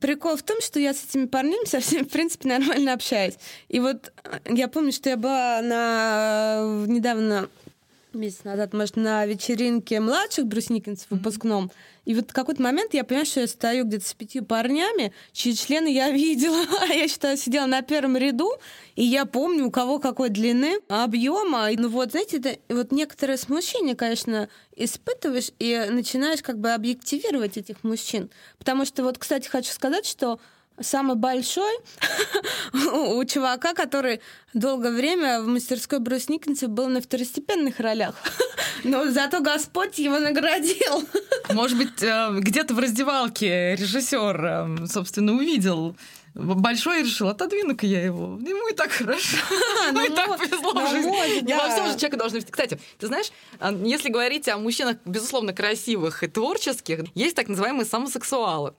Прикол 0.00 0.36
в 0.36 0.42
том, 0.42 0.60
что 0.60 0.80
я 0.80 0.94
с 0.94 1.04
этими 1.04 1.26
парнями 1.26 1.66
со 1.66 1.80
всеми, 1.80 2.02
в 2.02 2.08
принципе, 2.08 2.48
нормально 2.48 2.92
общаюсь. 2.92 3.34
И 3.68 3.80
вот 3.80 4.12
э, 4.24 4.38
я 4.54 4.68
помню, 4.68 4.92
что 4.92 5.10
я 5.10 5.16
была 5.16 5.60
на 5.62 6.86
недавно 6.86 7.48
месяц 8.14 8.44
назад, 8.44 8.72
может, 8.72 8.96
на 8.96 9.24
вечеринке 9.26 10.00
младших 10.00 10.46
брусникинцев 10.46 11.08
в 11.08 11.12
выпускном. 11.12 11.70
И 12.04 12.14
вот 12.14 12.30
в 12.30 12.32
какой-то 12.32 12.62
момент 12.62 12.94
я 12.94 13.04
понимаю, 13.04 13.26
что 13.26 13.40
я 13.40 13.46
стою 13.46 13.84
где-то 13.84 14.08
с 14.08 14.14
пятью 14.14 14.44
парнями, 14.44 15.12
чьи 15.32 15.54
члены 15.54 15.92
я 15.92 16.10
видела. 16.12 16.64
А 16.80 16.86
я 16.86 17.08
считаю, 17.08 17.36
сидела 17.36 17.66
на 17.66 17.82
первом 17.82 18.16
ряду, 18.16 18.50
и 18.96 19.04
я 19.04 19.26
помню, 19.26 19.66
у 19.66 19.70
кого 19.70 19.98
какой 19.98 20.28
длины, 20.28 20.80
объема. 20.88 21.70
И, 21.70 21.76
Ну 21.76 21.88
вот, 21.88 22.10
знаете, 22.12 22.38
это 22.38 22.58
вот 22.68 22.92
некоторое 22.92 23.36
смущение, 23.36 23.94
конечно, 23.94 24.48
испытываешь 24.74 25.50
и 25.58 25.86
начинаешь 25.90 26.42
как 26.42 26.58
бы 26.58 26.72
объективировать 26.72 27.56
этих 27.56 27.84
мужчин. 27.84 28.30
Потому 28.58 28.84
что 28.84 29.02
вот, 29.02 29.18
кстати, 29.18 29.48
хочу 29.48 29.72
сказать, 29.72 30.06
что 30.06 30.40
самый 30.78 31.16
большой 31.16 31.72
у 32.92 33.24
чувака, 33.24 33.74
который 33.74 34.20
долгое 34.54 34.92
время 34.92 35.40
в 35.40 35.46
мастерской 35.46 35.98
Брусникинцев 35.98 36.70
был 36.70 36.88
на 36.88 37.00
второстепенных 37.00 37.80
ролях. 37.80 38.14
Но 38.84 39.10
зато 39.10 39.40
Господь 39.40 39.98
его 39.98 40.18
наградил. 40.18 41.04
Может 41.50 41.76
быть, 41.76 42.02
э, 42.02 42.28
где-то 42.38 42.74
в 42.74 42.78
раздевалке 42.78 43.76
режиссер, 43.76 44.44
э, 44.44 44.86
собственно, 44.86 45.32
увидел 45.32 45.96
большой 46.34 47.02
решил, 47.02 47.28
отодвину-ка 47.28 47.86
я 47.86 48.04
его. 48.04 48.38
Ему 48.40 48.68
и 48.68 48.72
так 48.74 48.90
хорошо. 48.90 49.36
Ему 49.88 49.98
ну 49.98 50.04
и 50.06 50.08
так 50.10 50.28
мо- 50.28 50.38
повезло 50.38 50.72
ну 50.72 50.86
в 50.86 50.90
жизни. 50.90 51.40
Не 51.46 51.54
во 51.56 51.68
всем 51.68 51.86
же 51.86 51.94
человека 51.94 52.16
должны... 52.16 52.40
Кстати, 52.40 52.78
ты 52.98 53.06
знаешь, 53.06 53.30
а, 53.58 53.72
если 53.72 54.08
говорить 54.08 54.48
о 54.48 54.58
мужчинах, 54.58 54.96
безусловно, 55.04 55.52
красивых 55.52 56.22
и 56.22 56.28
творческих, 56.28 57.00
есть 57.14 57.34
так 57.36 57.48
называемые 57.48 57.84
самосексуалы. 57.84 58.74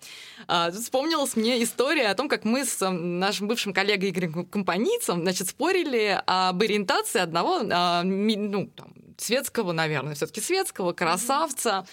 А, 0.47 0.71
Вспомнилась 0.71 1.35
мне 1.35 1.61
история 1.63 2.07
о 2.07 2.15
том, 2.15 2.29
как 2.29 2.45
мы 2.45 2.65
с 2.65 2.89
нашим 2.89 3.47
бывшим 3.47 3.73
коллегой 3.73 4.09
Игорем 4.09 4.45
Компанийцем 4.45 5.21
значит, 5.21 5.49
спорили 5.49 6.21
об 6.25 6.61
ориентации 6.61 7.19
одного 7.19 7.61
а, 7.69 8.03
ну, 8.03 8.67
там, 8.67 8.93
светского, 9.21 9.71
наверное, 9.71 10.15
все-таки 10.15 10.41
светского 10.41 10.93
красавца, 10.93 11.85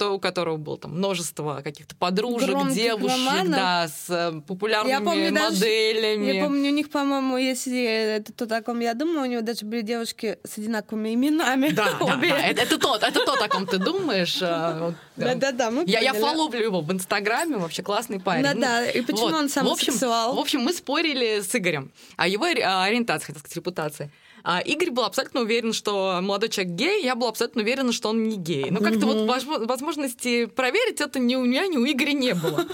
у 0.00 0.18
которого 0.18 0.56
было 0.56 0.78
там 0.78 0.92
множество 0.96 1.60
каких-то 1.62 1.94
подружек, 1.96 2.50
Громких 2.50 2.74
девушек, 2.74 3.16
романов. 3.16 3.50
да, 3.50 3.88
с 3.88 4.10
э, 4.10 4.40
популярными 4.46 5.01
помню 5.04 5.32
даже- 5.32 5.52
моделями. 5.52 6.32
Я 6.32 6.44
помню, 6.44 6.70
у 6.70 6.74
них, 6.74 6.90
по-моему, 6.90 7.36
если 7.36 7.82
это 7.82 8.32
то, 8.32 8.56
о 8.56 8.62
ком 8.62 8.80
я 8.80 8.94
думаю, 8.94 9.22
у 9.22 9.24
него 9.26 9.42
даже 9.42 9.64
были 9.64 9.82
девушки 9.82 10.38
с 10.44 10.58
одинаковыми 10.58 11.14
именами. 11.14 11.68
Да, 11.70 11.84
да, 12.00 12.16
да, 12.16 12.38
это, 12.38 12.62
это 12.62 12.78
тот, 12.78 13.02
это 13.02 13.24
тот, 13.24 13.40
о 13.40 13.48
ком 13.48 13.66
ты 13.66 13.78
думаешь. 13.78 14.38
да. 14.38 14.94
Да-да-да, 15.16 15.70
мы 15.70 15.84
Я, 15.86 16.00
я 16.00 16.14
фоловлю 16.14 16.60
его 16.60 16.80
в 16.80 16.90
Инстаграме, 16.92 17.56
вообще 17.56 17.82
классный 17.82 18.20
парень. 18.20 18.42
Ну, 18.46 18.54
Да-да, 18.54 18.86
и 18.90 19.00
почему 19.02 19.26
он 19.26 19.32
В 19.32 19.36
общем, 19.36 19.48
самосексуал? 19.50 20.34
В 20.34 20.38
общем, 20.38 20.60
мы 20.60 20.72
спорили 20.72 21.40
с 21.40 21.54
Игорем 21.54 21.92
о 22.16 22.26
его 22.28 22.44
ориентации, 22.44 23.26
хотел 23.26 23.40
сказать, 23.40 23.56
репутации. 23.56 24.10
А 24.44 24.60
Игорь 24.60 24.90
был 24.90 25.04
абсолютно 25.04 25.40
уверен, 25.40 25.72
что 25.72 26.18
молодой 26.22 26.48
человек 26.48 26.74
гей, 26.74 27.04
я 27.04 27.14
была 27.14 27.30
абсолютно 27.30 27.62
уверена, 27.62 27.92
что 27.92 28.08
он 28.08 28.24
не 28.24 28.36
гей. 28.36 28.70
Но 28.70 28.80
как-то 28.80 29.06
вот 29.06 29.28
возможно- 29.28 29.66
возможности 29.66 30.46
проверить 30.46 31.00
это 31.00 31.18
ни 31.18 31.36
у 31.36 31.44
меня, 31.44 31.66
ни 31.66 31.76
у 31.76 31.86
Игоря 31.86 32.12
не 32.12 32.34
было. 32.34 32.66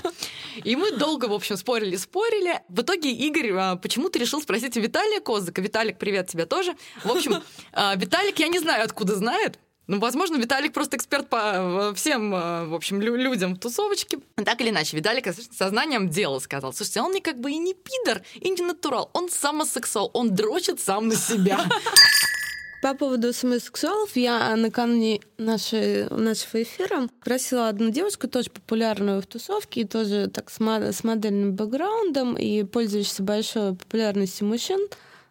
И 0.64 0.76
мы 0.76 0.92
долго, 0.92 1.26
в 1.26 1.32
общем, 1.32 1.56
спорили, 1.56 1.96
спорили. 1.96 2.60
В 2.68 2.80
итоге 2.80 3.10
Игорь 3.12 3.52
а, 3.52 3.76
почему-то 3.76 4.18
решил 4.18 4.40
спросить 4.40 4.76
у 4.76 4.80
Виталия 4.80 5.20
Козыка. 5.20 5.60
Виталик, 5.60 5.98
привет 5.98 6.28
тебе 6.28 6.46
тоже. 6.46 6.74
В 7.04 7.10
общем, 7.10 7.42
а, 7.72 7.94
Виталик, 7.96 8.38
я 8.38 8.48
не 8.48 8.58
знаю, 8.58 8.84
откуда 8.84 9.14
знает, 9.14 9.58
ну, 9.88 9.98
возможно, 9.98 10.36
Виталик 10.36 10.74
просто 10.74 10.96
эксперт 10.98 11.28
по 11.28 11.90
э, 11.90 11.94
всем, 11.94 12.34
э, 12.34 12.66
в 12.66 12.74
общем, 12.74 13.00
лю- 13.00 13.16
людям 13.16 13.54
в 13.54 13.58
тусовочке. 13.58 14.18
Так 14.36 14.60
или 14.60 14.68
иначе, 14.68 14.96
Виталик 14.96 15.26
сознанием 15.50 16.10
дела 16.10 16.38
сказал. 16.40 16.74
Слушайте, 16.74 17.00
он 17.00 17.12
не 17.12 17.20
как 17.20 17.40
бы 17.40 17.50
и 17.50 17.56
не 17.56 17.74
пидор, 17.74 18.22
и 18.34 18.50
не 18.50 18.62
натурал. 18.62 19.10
Он 19.14 19.30
самосексуал, 19.30 20.10
он 20.12 20.34
дрочит 20.34 20.78
сам 20.78 21.08
на 21.08 21.16
себя. 21.16 21.58
По 22.82 22.94
поводу 22.94 23.32
самосексуалов, 23.32 24.14
я 24.14 24.54
накануне 24.54 25.20
нашей, 25.36 26.08
нашего 26.10 26.62
эфира 26.62 27.08
просила 27.24 27.68
одну 27.68 27.90
девушку, 27.90 28.28
тоже 28.28 28.50
популярную 28.50 29.20
в 29.20 29.26
тусовке, 29.26 29.84
тоже 29.84 30.28
так 30.28 30.48
с 30.50 30.60
модельным 30.60 31.54
бэкграундом, 31.54 32.36
и 32.36 32.62
пользующейся 32.62 33.24
большой 33.24 33.74
популярностью 33.74 34.46
мужчин, 34.46 34.78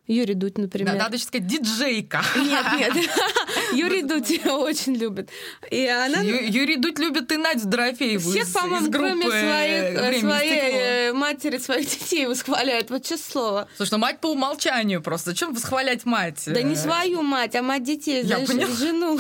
Юрий 0.08 0.36
Дудь, 0.36 0.54
Да, 0.56 0.62
например. 0.64 0.96
Надо 0.96 1.16
еще 1.16 1.26
сказать, 1.26 1.48
диджейка. 1.48 2.22
Нет, 2.38 2.66
нет. 2.78 3.10
Юрий 3.74 4.04
Дудь 4.04 4.30
ее 4.30 4.52
очень 4.54 4.96
любит. 4.96 5.30
И 5.70 5.86
она... 5.86 6.22
Ю- 6.22 6.50
Юрий 6.50 6.78
Дудь 6.78 6.98
любит 6.98 7.30
и 7.32 7.38
Надю 7.38 7.68
Дорофееву 7.68 8.30
Всех, 8.32 8.52
по-моему, 8.54 8.90
кроме 8.92 9.26
своих, 9.26 10.00
«Время 10.00 10.18
и 10.18 10.20
своей 10.22 10.62
стекло». 10.62 10.80
э, 10.80 11.14
матери, 11.14 11.58
своих 11.58 11.90
детей 11.90 12.26
восхваляет. 12.26 12.90
Вот 12.90 13.04
честное 13.04 13.32
слово. 13.32 13.68
Слушай, 13.76 13.92
ну 13.92 13.98
мать 13.98 14.20
по 14.22 14.28
умолчанию 14.28 15.02
просто. 15.02 15.32
Зачем 15.32 15.54
восхвалять 15.54 16.06
мать? 16.06 16.44
Да 16.46 16.62
не 16.62 16.76
свою 16.76 17.22
мать, 17.22 17.56
а 17.56 17.62
мать 17.62 17.84
детей, 17.84 18.24
Я 18.24 18.46
знаешь, 18.46 18.78
жену. 18.78 19.20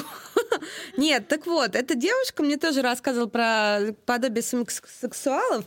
Нет, 0.97 1.27
так 1.27 1.45
вот, 1.47 1.75
эта 1.75 1.95
девушка 1.95 2.43
мне 2.43 2.57
тоже 2.57 2.81
рассказывала 2.81 3.27
про 3.27 3.93
подобие 4.05 4.43
самосексуалов. 4.43 5.65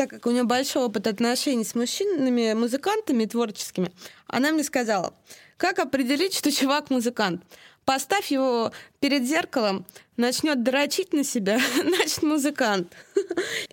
Так 0.00 0.08
как 0.08 0.24
у 0.24 0.30
нее 0.30 0.44
большой 0.44 0.84
опыт 0.84 1.06
отношений 1.06 1.62
с 1.62 1.74
мужчинами, 1.74 2.54
музыкантами 2.54 3.26
творческими, 3.26 3.92
она 4.28 4.50
мне 4.50 4.64
сказала, 4.64 5.12
как 5.58 5.78
определить, 5.78 6.32
что 6.32 6.50
чувак 6.50 6.88
музыкант? 6.88 7.42
Поставь 7.84 8.30
его 8.30 8.72
перед 9.00 9.24
зеркалом, 9.24 9.84
начнет 10.16 10.62
дрочить 10.62 11.12
на 11.12 11.22
себя, 11.22 11.60
значит 11.74 12.22
музыкант. 12.22 12.90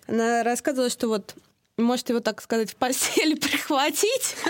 Она 0.06 0.42
рассказывала, 0.42 0.90
что 0.90 1.08
вот 1.08 1.34
может 1.82 2.08
его, 2.08 2.20
так 2.20 2.42
сказать, 2.42 2.70
в 2.70 2.76
постели 2.76 3.34
прихватить. 3.38 4.36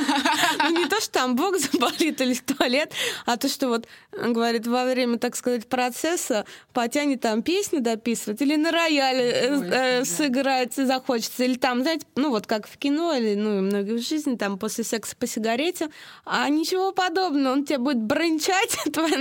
Ну, 0.58 0.70
не 0.70 0.86
то, 0.86 1.00
что 1.00 1.12
там 1.12 1.36
бог 1.36 1.56
заболит 1.58 2.20
или 2.20 2.34
в 2.34 2.42
туалет, 2.42 2.92
а 3.26 3.36
то, 3.36 3.48
что 3.48 3.68
вот, 3.68 3.86
говорит, 4.12 4.66
во 4.66 4.84
время, 4.84 5.18
так 5.18 5.36
сказать, 5.36 5.68
процесса 5.68 6.44
потянет 6.72 7.20
там 7.20 7.42
песню 7.42 7.80
дописывать 7.80 8.40
или 8.42 8.56
на 8.56 8.70
рояле 8.70 9.30
э, 9.30 10.00
э, 10.00 10.04
сыграть 10.04 10.74
захочется, 10.74 11.44
или 11.44 11.54
там, 11.54 11.82
знаете, 11.82 12.06
ну 12.16 12.30
вот 12.30 12.46
как 12.46 12.66
в 12.66 12.76
кино, 12.76 13.14
или 13.14 13.34
ну 13.34 13.58
и 13.58 13.60
многие 13.60 13.98
в 13.98 14.02
жизни, 14.02 14.36
там 14.36 14.58
после 14.58 14.84
секса 14.84 15.16
по 15.16 15.26
сигарете, 15.26 15.88
а 16.24 16.48
ничего 16.48 16.92
подобного, 16.92 17.52
он 17.52 17.64
тебе 17.64 17.78
будет 17.78 17.98
брончать 17.98 18.76
твое 18.92 19.18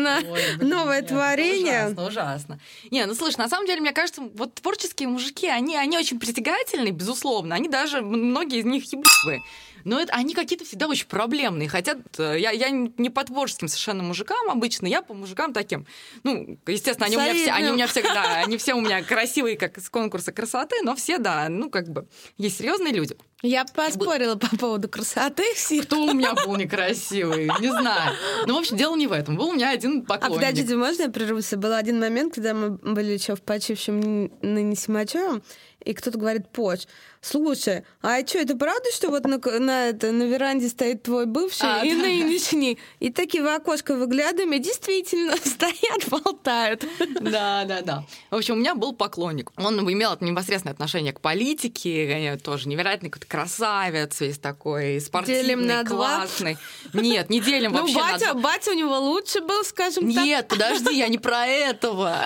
новое 0.59 1.01
творение. 1.01 1.89
Ужасно, 1.89 2.07
ужасно. 2.07 2.59
Не, 2.91 3.05
ну 3.05 3.13
слушай, 3.13 3.37
на 3.37 3.49
самом 3.49 3.67
деле, 3.67 3.81
мне 3.81 3.93
кажется, 3.93 4.21
вот 4.33 4.55
творческие 4.55 5.09
мужики, 5.09 5.47
они, 5.47 5.75
они 5.77 5.97
очень 5.97 6.19
притягательны, 6.19 6.89
безусловно, 6.89 7.55
они 7.55 7.69
даже 7.69 7.96
даже 7.97 8.05
многие 8.05 8.59
из 8.59 8.65
них 8.65 8.91
ебучие. 8.91 9.41
Но 9.83 10.01
это, 10.01 10.13
они 10.13 10.33
какие-то 10.33 10.65
всегда 10.65 10.87
очень 10.87 11.07
проблемные. 11.07 11.69
Хотят, 11.69 11.99
э, 12.17 12.37
я, 12.39 12.51
я 12.51 12.69
не 12.69 13.09
по 13.09 13.23
творческим 13.23 13.69
совершенно 13.69 14.03
мужикам 14.03 14.49
обычно, 14.49 14.85
я 14.87 15.01
по 15.01 15.13
мужикам 15.13 15.53
таким. 15.53 15.85
Ну, 16.23 16.59
естественно, 16.67 17.05
они 17.05 17.15
у 17.15 17.21
меня 17.21 17.33
все, 17.33 17.51
они 17.51 17.69
у 17.69 17.73
меня 17.73 17.87
все, 17.87 18.01
да, 18.01 18.41
они 18.43 18.57
все 18.57 18.73
у 18.73 18.81
меня 18.81 19.01
красивые, 19.01 19.55
как 19.55 19.77
с 19.79 19.89
конкурса 19.89 20.33
красоты, 20.33 20.75
но 20.83 20.95
все, 20.95 21.19
да, 21.19 21.47
ну, 21.47 21.69
как 21.69 21.87
бы, 21.87 22.07
есть 22.37 22.57
серьезные 22.57 22.91
люди. 22.91 23.15
Я 23.43 23.65
поспорила 23.65 24.35
по 24.35 24.57
поводу 24.57 24.89
красоты. 24.89 25.43
Кто 25.83 26.05
у 26.05 26.13
меня 26.13 26.33
был 26.33 26.55
некрасивый? 26.55 27.49
Не 27.59 27.69
знаю. 27.69 28.15
Ну, 28.47 28.55
в 28.55 28.57
общем, 28.57 28.77
дело 28.77 28.95
не 28.95 29.05
в 29.05 29.11
этом. 29.11 29.37
Был 29.37 29.49
у 29.49 29.53
меня 29.53 29.69
один 29.69 29.99
а 29.99 30.09
поклонник. 30.09 30.37
А 30.37 30.39
подождите, 30.41 30.75
можно 30.75 31.03
я 31.03 31.09
прервусь? 31.09 31.53
Был 31.53 31.73
один 31.73 31.99
момент, 31.99 32.33
когда 32.33 32.55
мы 32.55 32.71
были 32.71 33.11
еще 33.11 33.35
в 33.35 33.43
почившем 33.43 34.31
ныне 34.41 34.75
Симачевом, 34.75 35.43
и 35.87 35.93
кто-то 35.93 36.17
говорит, 36.17 36.49
Поч, 36.49 36.81
слушай, 37.21 37.83
а 38.01 38.19
что, 38.27 38.39
это 38.39 38.57
правда, 38.57 38.89
что 38.93 39.09
вот 39.09 39.23
на, 39.23 39.37
на, 39.37 39.87
это, 39.87 40.11
на 40.11 40.23
веранде 40.23 40.67
стоит 40.67 41.03
твой 41.03 41.25
бывший 41.25 41.63
а, 41.63 41.85
и 41.85 41.91
да, 41.91 42.01
нынешний? 42.01 42.77
И 42.99 43.09
такие 43.09 43.41
в 43.41 43.47
окошко 43.47 43.95
выглядываем, 43.95 44.51
и 44.51 44.59
действительно 44.59 45.37
стоят, 45.45 46.09
болтают. 46.09 46.85
Да, 47.21 47.63
да, 47.63 47.81
да. 47.81 48.03
В 48.29 48.35
общем, 48.35 48.55
у 48.55 48.57
меня 48.57 48.75
был 48.75 48.91
поклонник. 48.91 49.51
Он 49.55 49.79
имел 49.89 50.17
непосредственное 50.19 50.73
отношение 50.73 51.13
к 51.13 51.21
политике, 51.21 52.37
тоже 52.43 52.67
невероятный 52.67 53.09
какой-то 53.09 53.27
красавец, 53.27 54.19
весь 54.19 54.39
такой 54.39 54.99
спортивный, 54.99 55.41
делим 55.41 55.65
на 55.65 55.85
классный. 55.85 56.57
Два? 56.91 57.01
Нет, 57.01 57.29
не 57.29 57.39
делим 57.39 57.71
ну, 57.73 57.79
вообще 57.79 57.95
батя, 57.95 58.33
на 58.33 58.41
батя 58.41 58.71
у 58.71 58.73
него 58.73 58.99
лучше 58.99 59.39
был, 59.39 59.63
скажем 59.63 60.13
так. 60.13 60.25
Нет, 60.25 60.47
подожди, 60.49 60.97
я 60.97 61.07
не 61.07 61.17
про 61.17 61.45
этого. 61.47 62.17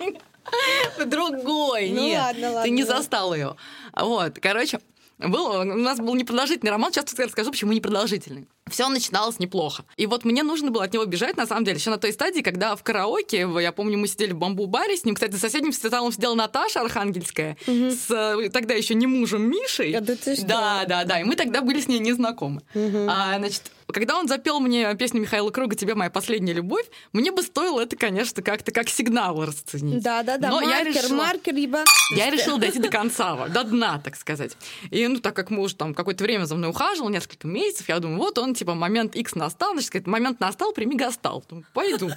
Другой, 1.06 1.90
ну, 1.90 2.00
нет. 2.00 2.20
Ладно, 2.20 2.46
ладно. 2.48 2.62
Ты 2.62 2.70
не 2.70 2.84
застал 2.84 3.34
ее. 3.34 3.56
Вот, 3.94 4.38
короче, 4.40 4.80
был, 5.28 5.60
у 5.60 5.64
нас 5.64 5.98
был 5.98 6.14
непродолжительный 6.14 6.70
роман, 6.70 6.92
сейчас 6.92 7.12
расскажу, 7.18 7.50
почему 7.50 7.72
непродолжительный. 7.72 8.48
Все 8.70 8.88
начиналось 8.88 9.38
неплохо. 9.38 9.84
И 9.96 10.06
вот 10.06 10.24
мне 10.24 10.42
нужно 10.42 10.70
было 10.70 10.84
от 10.84 10.92
него 10.92 11.04
бежать, 11.04 11.36
на 11.36 11.46
самом 11.46 11.64
деле, 11.64 11.78
еще 11.78 11.90
на 11.90 11.98
той 11.98 12.12
стадии, 12.12 12.40
когда 12.40 12.76
в 12.76 12.82
караоке, 12.82 13.48
я 13.60 13.72
помню, 13.72 13.98
мы 13.98 14.06
сидели 14.06 14.32
в 14.32 14.38
бамбу-баре 14.38 14.96
с 14.96 15.04
ним, 15.04 15.14
кстати, 15.14 15.32
за 15.32 15.38
соседним 15.38 15.72
столом 15.72 16.12
сидела 16.12 16.34
Наташа 16.34 16.80
Архангельская, 16.80 17.56
угу. 17.66 17.90
с 17.90 18.10
э, 18.10 18.48
тогда 18.50 18.74
еще 18.74 18.94
не 18.94 19.06
мужем 19.06 19.50
Мишей. 19.50 19.92
А 19.92 20.00
да, 20.00 20.14
ты 20.14 20.36
что? 20.36 20.46
да, 20.46 20.84
да, 20.86 21.04
да, 21.04 21.20
и 21.20 21.24
мы 21.24 21.36
тогда 21.36 21.62
были 21.62 21.80
с 21.80 21.88
ней 21.88 21.98
незнакомы. 21.98 22.62
Угу. 22.74 23.06
А, 23.08 23.38
значит, 23.38 23.70
когда 23.92 24.18
он 24.18 24.28
запел 24.28 24.60
мне 24.60 24.94
песню 24.96 25.20
Михаила 25.20 25.50
Круга 25.50 25.76
«Тебе 25.76 25.94
моя 25.94 26.10
последняя 26.10 26.52
любовь», 26.52 26.86
мне 27.12 27.30
бы 27.32 27.42
стоило 27.42 27.80
это, 27.80 27.96
конечно, 27.96 28.42
как-то 28.42 28.72
как 28.72 28.88
сигнал 28.88 29.44
расценить. 29.44 30.02
Да, 30.02 30.22
да, 30.22 30.38
да. 30.38 30.50
Но 30.50 30.60
маркер, 30.60 30.70
я 30.70 30.84
решила, 30.84 31.16
маркер, 31.16 31.54
еба... 31.54 31.84
Я 32.16 32.30
решила 32.30 32.58
дойти 32.58 32.78
до 32.78 32.88
конца, 32.88 33.48
до 33.48 33.64
дна, 33.64 34.00
так 34.02 34.16
сказать. 34.16 34.56
И, 34.90 35.06
ну, 35.06 35.18
так 35.20 35.34
как 35.34 35.50
муж 35.50 35.74
там 35.74 35.94
какое-то 35.94 36.24
время 36.24 36.44
за 36.44 36.54
мной 36.54 36.70
ухаживал, 36.70 37.08
несколько 37.08 37.46
месяцев, 37.46 37.88
я 37.88 37.98
думаю, 37.98 38.18
вот 38.18 38.38
он, 38.38 38.54
типа, 38.54 38.74
момент 38.74 39.16
X 39.16 39.34
настал, 39.34 39.72
значит, 39.72 39.88
сказать, 39.88 40.06
момент 40.06 40.40
настал, 40.40 40.72
прими 40.72 40.96
гастал. 40.96 41.44
Думаю, 41.48 41.66
пойду. 41.72 42.10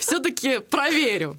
Все-таки 0.00 0.58
проверю. 0.58 1.38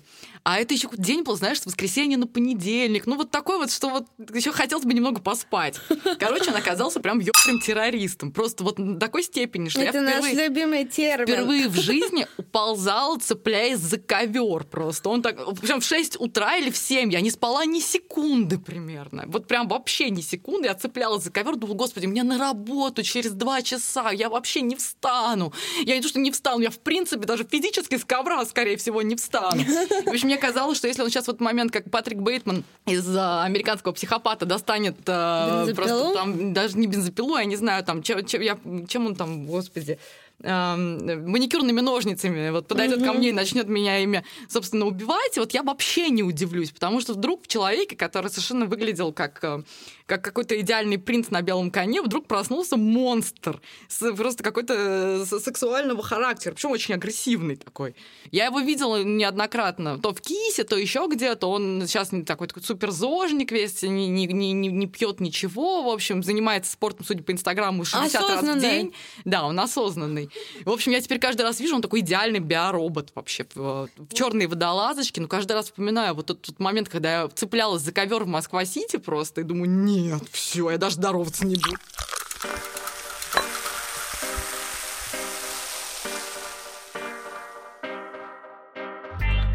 А 0.50 0.58
это 0.58 0.74
еще 0.74 0.90
день 0.98 1.22
был, 1.22 1.36
знаешь, 1.36 1.62
с 1.62 1.66
воскресенья 1.68 2.18
на 2.18 2.26
понедельник. 2.26 3.06
Ну, 3.06 3.18
вот 3.18 3.30
такой 3.30 3.60
вот, 3.60 3.72
что 3.72 3.90
вот 3.90 4.08
еще 4.34 4.52
хотелось 4.52 4.84
бы 4.84 4.96
немного 4.96 5.22
поспать. 5.22 5.80
Короче, 6.18 6.50
он 6.50 6.56
оказался 6.56 7.00
прям 7.00 7.20
ёбрым 7.20 7.60
террористом. 7.62 8.32
Просто 8.32 8.64
вот 8.64 8.78
до 8.78 9.00
такой 9.00 9.22
степени, 9.22 9.70
что 9.70 9.80
это 9.82 10.00
я 10.00 10.10
впервые, 10.10 10.34
наш 10.34 10.48
любимый 10.48 10.86
термин. 10.86 11.28
впервые 11.28 11.68
в 11.68 11.76
жизни 11.76 12.26
уползала, 12.38 13.20
цепляясь 13.20 13.78
за 13.78 14.00
ковер 14.00 14.64
просто. 14.64 15.10
Он 15.10 15.22
так, 15.22 15.38
прям 15.60 15.82
в 15.82 15.86
6 15.86 16.20
утра 16.20 16.58
или 16.58 16.72
в 16.72 16.78
7, 16.78 17.12
я 17.12 17.22
не 17.22 17.30
спала 17.30 17.64
ни 17.66 17.80
секунды 17.80 18.58
примерно. 18.58 19.26
Вот 19.28 19.46
прям 19.46 19.68
вообще 19.68 20.10
ни 20.10 20.22
секунды. 20.22 20.68
Я 20.68 20.74
цеплялась 20.74 21.26
за 21.26 21.30
ковер, 21.30 21.58
думала, 21.58 21.76
господи, 21.76 22.08
мне 22.08 22.24
на 22.24 22.40
работу 22.40 23.04
через 23.04 23.34
2 23.34 23.62
часа, 23.62 24.10
я 24.10 24.30
вообще 24.30 24.62
не 24.62 24.76
встану. 24.76 25.54
Я 25.84 25.96
не 25.96 26.02
то, 26.02 26.08
что 26.08 26.20
не 26.20 26.32
встану, 26.32 26.62
я 26.64 26.72
в 26.72 26.80
принципе 26.80 27.28
даже 27.28 27.46
физически 27.48 28.00
с 28.00 28.04
ковра, 28.04 28.44
скорее 28.46 28.78
всего, 28.78 29.04
не 29.04 29.16
встану. 29.16 29.62
В 29.62 30.08
общем, 30.08 30.26
мне 30.26 30.39
казалось, 30.40 30.78
что 30.78 30.88
если 30.88 31.02
он 31.02 31.10
сейчас 31.10 31.26
в 31.26 31.30
этот 31.30 31.42
момент, 31.42 31.72
как 31.72 31.90
Патрик 31.90 32.20
Бейтман 32.20 32.64
из 32.86 33.06
а, 33.16 33.44
американского 33.44 33.92
психопата, 33.92 34.46
достанет 34.46 34.98
а, 35.08 35.68
просто 35.76 36.14
там 36.14 36.54
даже 36.54 36.78
не 36.78 36.88
бензопилу, 36.88 37.38
я 37.38 37.46
не 37.46 37.56
знаю, 37.56 37.84
там 37.84 38.02
чем, 38.02 38.26
чем, 38.26 38.42
я, 38.42 38.58
чем 38.88 39.08
он 39.08 39.16
там, 39.16 39.46
господи, 39.46 40.00
маникюрными 40.42 41.82
ножницами 41.82 42.50
вот 42.50 42.68
подойдет 42.68 43.00
mm-hmm. 43.00 43.06
ко 43.06 43.14
мне 43.14 43.30
и 43.30 43.34
начнет 43.34 43.68
меня 43.68 44.00
ими, 44.00 44.24
собственно, 44.48 44.86
убивать, 44.86 45.38
вот 45.38 45.52
я 45.52 45.64
вообще 45.64 46.10
не 46.10 46.24
удивлюсь, 46.24 46.72
потому 46.72 47.02
что 47.02 47.14
вдруг 47.14 47.44
в 47.44 47.48
человеке, 47.48 47.98
который 47.98 48.30
совершенно 48.30 48.66
выглядел 48.66 49.12
как, 49.12 49.44
э, 49.44 49.64
как 50.10 50.24
какой-то 50.24 50.60
идеальный 50.60 50.98
принц 50.98 51.30
на 51.30 51.42
белом 51.44 51.70
коне, 51.70 52.02
вдруг 52.02 52.26
проснулся 52.26 52.78
монстр, 52.78 53.62
с, 53.88 54.12
просто 54.14 54.44
какой-то 54.44 54.74
э, 54.74 55.40
сексуального 55.40 56.02
характера, 56.02 56.54
причем 56.54 56.72
очень 56.72 56.96
агрессивный 56.96 57.56
такой. 57.56 57.96
Я 58.32 58.46
его 58.46 58.60
видела 58.60 59.04
неоднократно, 59.04 60.00
то 60.00 60.14
в 60.14 60.20
Кисе, 60.20 60.64
то 60.64 60.76
еще 60.76 61.08
где-то. 61.10 61.48
Он 61.48 61.84
сейчас 61.86 62.10
такой, 62.26 62.48
такой 62.48 62.64
суперзожник 62.64 63.52
весь, 63.52 63.84
не, 63.84 64.08
не, 64.08 64.26
не, 64.26 64.54
не 64.54 64.88
пьет 64.88 65.20
ничего, 65.20 65.84
в 65.84 65.90
общем, 65.90 66.24
занимается 66.24 66.72
спортом, 66.72 67.06
судя 67.06 67.22
по 67.22 67.32
Инстаграму, 67.32 67.86
60 67.86 68.30
раз 68.30 68.44
в 68.44 68.60
день. 68.60 68.94
Да, 69.26 69.46
он 69.46 69.60
осознанный. 69.60 70.32
В 70.66 70.72
общем, 70.72 70.92
я 70.92 71.02
теперь 71.02 71.20
каждый 71.20 71.44
раз 71.44 71.60
вижу, 71.60 71.76
он 71.76 71.84
такой 71.84 72.00
идеальный 72.00 72.40
биоробот 72.40 73.12
вообще 73.14 73.46
в, 73.54 73.90
в 73.96 74.14
черной 74.14 74.48
водолазочке. 74.48 75.22
Но 75.22 75.28
каждый 75.28 75.52
раз 75.54 75.66
вспоминаю 75.66 76.16
вот 76.16 76.26
тот, 76.26 76.42
тот 76.42 76.60
момент, 76.60 76.90
когда 76.90 77.22
я 77.22 77.28
цеплялась 77.28 77.84
за 77.84 77.92
ковер 77.92 78.24
в 78.24 78.28
Москва-Сити 78.28 78.98
просто 78.98 79.42
и 79.42 79.44
думаю, 79.44 79.70
нет, 79.70 79.99
все, 80.32 80.72
я 80.72 80.78
даже 80.78 80.96
здороваться 80.96 81.46
не 81.46 81.56
буду. 81.56 81.78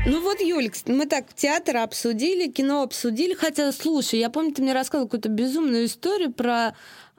Ну 0.07 0.21
вот, 0.21 0.41
Юль, 0.41 0.71
мы 0.87 1.07
так 1.07 1.33
театр 1.35 1.79
обсудили, 1.79 2.51
кино 2.51 2.83
обсудили. 2.83 3.33
Хотя, 3.33 3.73
слушай, 3.73 4.19
я 4.19 4.29
помню, 4.29 4.53
ты 4.53 4.61
мне 4.61 4.75
рассказывал 4.75 5.09
какую-то 5.09 5.31
безумную 5.31 5.87
историю 5.87 6.31
про 6.31 6.77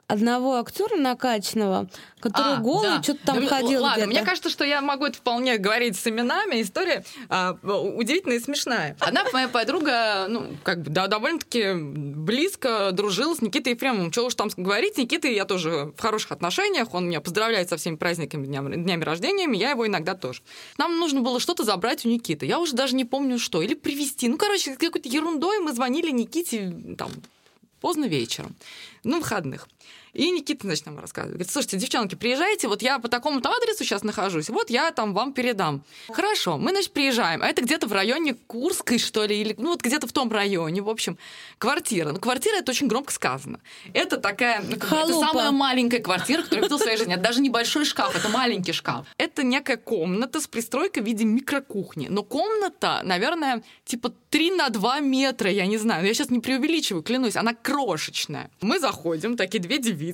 одного 0.08 0.58
актера 0.58 0.96
накачанного, 0.96 1.88
который 2.20 2.54
а, 2.54 2.60
голый 2.60 2.90
да. 2.90 3.02
что-то 3.02 3.26
там 3.26 3.40
да, 3.40 3.46
ходил 3.48 3.82
Ладно, 3.82 4.02
где-то. 4.02 4.10
мне 4.10 4.22
кажется, 4.22 4.50
что 4.50 4.64
я 4.64 4.80
могу 4.80 5.06
это 5.06 5.18
вполне 5.18 5.58
говорить 5.58 5.96
с 5.96 6.06
именами. 6.06 6.62
История 6.62 7.04
а, 7.28 7.56
удивительная 7.62 8.36
и 8.36 8.40
смешная. 8.40 8.96
Одна 9.00 9.24
моя 9.32 9.48
подруга, 9.48 10.26
ну, 10.28 10.56
как 10.62 10.82
бы, 10.82 10.90
да, 10.90 11.08
довольно-таки 11.08 11.74
близко 11.74 12.90
дружила 12.92 13.34
с 13.34 13.42
Никитой 13.42 13.72
Ефремовым. 13.72 14.12
Чего 14.12 14.26
уж 14.26 14.34
там 14.34 14.48
говорить, 14.56 14.94
с 14.94 14.98
Никитой 14.98 15.34
я 15.34 15.44
тоже 15.44 15.92
в 15.96 16.00
хороших 16.00 16.32
отношениях. 16.32 16.94
Он 16.94 17.08
меня 17.08 17.20
поздравляет 17.20 17.68
со 17.68 17.76
всеми 17.76 17.96
праздниками, 17.96 18.46
днями, 18.46 18.76
днями 18.76 19.02
рождениями. 19.02 19.56
Я 19.56 19.70
его 19.70 19.86
иногда 19.86 20.14
тоже. 20.14 20.42
Нам 20.78 20.98
нужно 20.98 21.20
было 21.20 21.40
что-то 21.40 21.64
забрать 21.64 22.06
у 22.06 22.08
Никиты. 22.08 22.46
Я 22.46 22.60
уже 22.60 22.74
даже 22.74 22.94
не 22.94 23.04
помню, 23.04 23.38
что. 23.38 23.60
Или 23.60 23.74
привезти. 23.74 24.28
Ну, 24.28 24.38
короче, 24.38 24.76
какой-то 24.76 25.08
ерундой 25.08 25.58
мы 25.58 25.72
звонили 25.72 26.10
Никите 26.10 26.72
там 26.96 27.10
поздно 27.80 28.06
вечером. 28.06 28.56
Ну, 29.06 29.20
выходных. 29.20 29.68
И 30.16 30.30
Никита, 30.30 30.66
значит, 30.66 30.86
нам 30.86 30.98
рассказывает. 30.98 31.34
Говорит, 31.34 31.52
слушайте, 31.52 31.76
девчонки, 31.76 32.14
приезжайте, 32.14 32.68
вот 32.68 32.80
я 32.80 32.98
по 32.98 33.08
такому-то 33.08 33.50
адресу 33.50 33.84
сейчас 33.84 34.02
нахожусь, 34.02 34.48
вот 34.48 34.70
я 34.70 34.90
там 34.90 35.12
вам 35.12 35.34
передам. 35.34 35.84
Хорошо, 36.08 36.56
мы, 36.56 36.70
значит, 36.70 36.92
приезжаем. 36.92 37.42
А 37.42 37.48
это 37.48 37.62
где-то 37.62 37.86
в 37.86 37.92
районе 37.92 38.34
Курской, 38.46 38.98
что 38.98 39.26
ли, 39.26 39.38
или 39.38 39.54
ну 39.58 39.70
вот 39.70 39.82
где-то 39.82 40.06
в 40.06 40.12
том 40.12 40.32
районе, 40.32 40.80
в 40.80 40.88
общем, 40.88 41.18
квартира. 41.58 42.12
Ну, 42.12 42.18
квартира 42.18 42.56
это 42.56 42.72
очень 42.72 42.86
громко 42.86 43.12
сказано. 43.12 43.60
Это 43.92 44.16
такая, 44.16 44.62
ну, 44.62 44.76
это 44.76 45.12
самая 45.12 45.50
маленькая 45.50 46.00
квартира, 46.00 46.42
которую 46.42 46.62
я 46.62 46.64
видела 46.64 46.78
в 46.78 46.82
своей 46.82 46.96
жизни. 46.96 47.12
Это 47.12 47.22
даже 47.22 47.42
небольшой 47.42 47.84
шкаф, 47.84 48.16
это 48.16 48.30
маленький 48.30 48.72
шкаф. 48.72 49.06
Это 49.18 49.42
некая 49.42 49.76
комната 49.76 50.40
с 50.40 50.46
пристройкой 50.46 51.02
в 51.02 51.06
виде 51.06 51.24
микрокухни. 51.24 52.06
Но 52.08 52.22
комната, 52.22 53.02
наверное, 53.04 53.62
типа 53.84 54.14
3 54.30 54.52
на 54.52 54.70
2 54.70 55.00
метра, 55.00 55.50
я 55.50 55.66
не 55.66 55.76
знаю. 55.76 56.06
Я 56.06 56.14
сейчас 56.14 56.30
не 56.30 56.40
преувеличиваю, 56.40 57.02
клянусь, 57.02 57.36
она 57.36 57.52
крошечная. 57.52 58.50
Мы 58.62 58.78
заходим, 58.80 59.36
такие 59.36 59.60
две 59.60 59.78
девицы, 59.78 60.05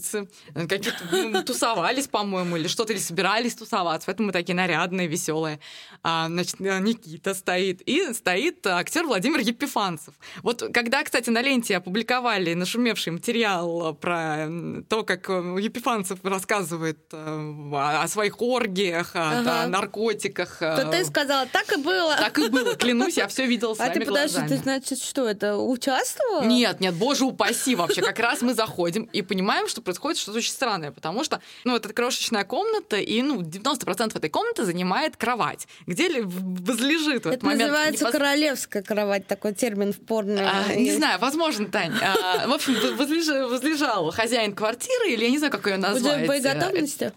какие-то 0.55 1.05
ну, 1.11 1.43
тусовались, 1.43 2.09
по-моему, 2.09 2.57
или 2.57 2.69
что-то, 2.69 2.93
или 2.93 3.01
собирались 3.01 3.55
тусоваться, 3.55 4.07
поэтому 4.07 4.27
мы 4.27 4.33
такие 4.33 4.55
нарядные, 4.55 5.07
веселые. 5.07 5.61
А, 6.03 6.27
значит, 6.29 6.61
Никита 6.61 7.35
стоит, 7.35 7.83
и 7.83 8.13
стоит 8.13 8.67
актер 8.67 9.07
Владимир 9.07 9.41
Епифанцев. 9.41 10.15
Вот 10.43 10.63
когда, 10.73 11.03
кстати, 11.03 11.31
на 11.31 11.43
ленте 11.43 11.77
опубликовали 11.77 12.55
нашумевший 12.55 13.13
материал 13.13 13.95
про 13.95 14.49
то, 14.89 15.05
как 15.05 15.29
Епифанцев 15.29 16.19
рассказывает 16.23 16.99
э, 17.13 17.71
о 17.75 18.07
своих 18.09 18.41
оргиях, 18.41 19.13
ага. 19.15 19.63
о 19.63 19.67
наркотиках. 19.69 20.59
То 20.59 20.89
ты 20.91 21.05
сказала, 21.05 21.47
так 21.47 21.73
и 21.73 21.77
было. 21.77 22.17
Так 22.17 22.39
и 22.39 22.49
было, 22.49 22.75
клянусь, 22.77 23.17
я 23.17 23.29
все 23.29 23.47
видела 23.47 23.75
своими 23.75 23.91
А 23.91 23.95
ты 23.95 24.07
подожди, 24.07 24.39
глазами. 24.39 24.49
ты, 24.49 24.57
значит, 24.63 24.99
что, 25.03 25.29
это 25.29 25.57
участвовала? 25.57 26.45
Нет, 26.45 26.81
нет, 26.81 26.95
боже 26.95 27.25
упаси 27.25 27.75
вообще. 27.75 28.03
Как 28.03 28.19
раз 28.19 28.43
мы 28.43 28.55
заходим 28.55 29.05
и 29.05 29.23
понимаем, 29.23 29.69
что 29.73 29.83
происходит 29.83 30.19
что-то 30.19 30.39
очень 30.39 30.53
странное, 30.53 30.93
потому 30.93 31.25
что, 31.25 31.41
ну, 31.65 31.75
это 31.75 31.93
крошечная 31.93 32.45
комната, 32.45 32.97
и, 32.97 33.23
ну, 33.23 33.41
90% 33.41 34.17
этой 34.17 34.31
комнаты 34.31 34.65
занимает 34.65 35.17
кровать, 35.17 35.67
где 35.87 36.09
ли 36.09 36.23
возлежит 36.23 37.25
в 37.25 37.29
этот 37.29 37.35
это 37.35 37.47
момент... 37.47 37.63
называется 37.63 38.05
непос... 38.05 38.13
королевская 38.13 38.83
кровать, 38.83 39.27
такой 39.27 39.55
термин 39.55 39.93
в 39.93 39.99
порно. 39.99 40.49
А, 40.49 40.75
не 40.75 40.93
знаю, 40.93 41.19
возможно, 41.19 41.67
Тань. 41.67 41.95
А, 42.01 42.47
в 42.47 42.53
общем, 42.53 42.75
возлежал, 42.97 44.11
хозяин 44.13 44.55
квартиры, 44.55 45.11
или 45.11 45.25
я 45.25 45.31
не 45.31 45.39
знаю, 45.39 45.51
как 45.51 45.67
ее 45.67 45.79
назвать. 45.79 46.17
Уже 46.17 46.25
в 46.25 46.29
боеготовности? 46.29 47.13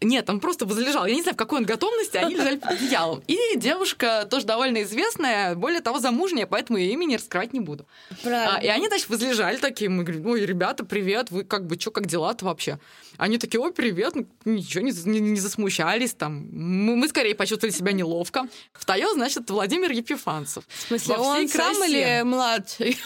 Нет, 0.00 0.30
он 0.30 0.38
просто 0.38 0.64
возлежал. 0.64 1.06
Я 1.06 1.14
не 1.14 1.22
знаю, 1.22 1.34
в 1.34 1.38
какой 1.38 1.58
он 1.58 1.64
готовности, 1.64 2.16
они 2.18 2.36
лежали 2.36 2.56
под 2.56 2.70
одеялом. 2.70 3.22
И 3.26 3.36
девушка 3.56 4.28
тоже 4.30 4.46
довольно 4.46 4.82
известная, 4.84 5.56
более 5.56 5.80
того, 5.80 5.98
замужняя, 5.98 6.46
поэтому 6.46 6.78
ее 6.78 6.92
имени 6.92 7.16
раскрывать 7.16 7.52
не 7.52 7.58
буду. 7.58 7.84
Правильно. 8.22 8.58
А, 8.58 8.62
и 8.62 8.68
они, 8.68 8.86
значит, 8.86 9.08
возлежали 9.08 9.56
такие, 9.56 9.90
мы 9.90 10.04
говорим, 10.04 10.24
ой, 10.26 10.46
ребята, 10.46 10.84
привет, 10.84 11.32
вы 11.32 11.42
как 11.42 11.66
бы, 11.66 11.80
что, 11.80 11.90
как 11.90 12.06
дела-то 12.06 12.44
вообще? 12.44 12.78
Они 13.16 13.38
такие, 13.38 13.60
ой, 13.60 13.72
привет, 13.72 14.14
ну, 14.14 14.26
ничего, 14.44 14.84
не, 14.84 14.92
не, 14.92 15.18
не 15.18 15.40
засмущались 15.40 16.14
там. 16.14 16.46
Мы, 16.52 16.94
мы 16.94 17.08
скорее 17.08 17.34
почувствовали 17.34 17.74
себя 17.74 17.90
неловко. 17.90 18.46
Встает, 18.78 19.14
значит, 19.14 19.50
Владимир 19.50 19.90
Епифанцев. 19.90 20.62
В 20.68 20.88
смысле, 20.88 21.16
он 21.16 21.48
сам 21.48 21.74
или 21.84 22.22
младший? 22.22 22.96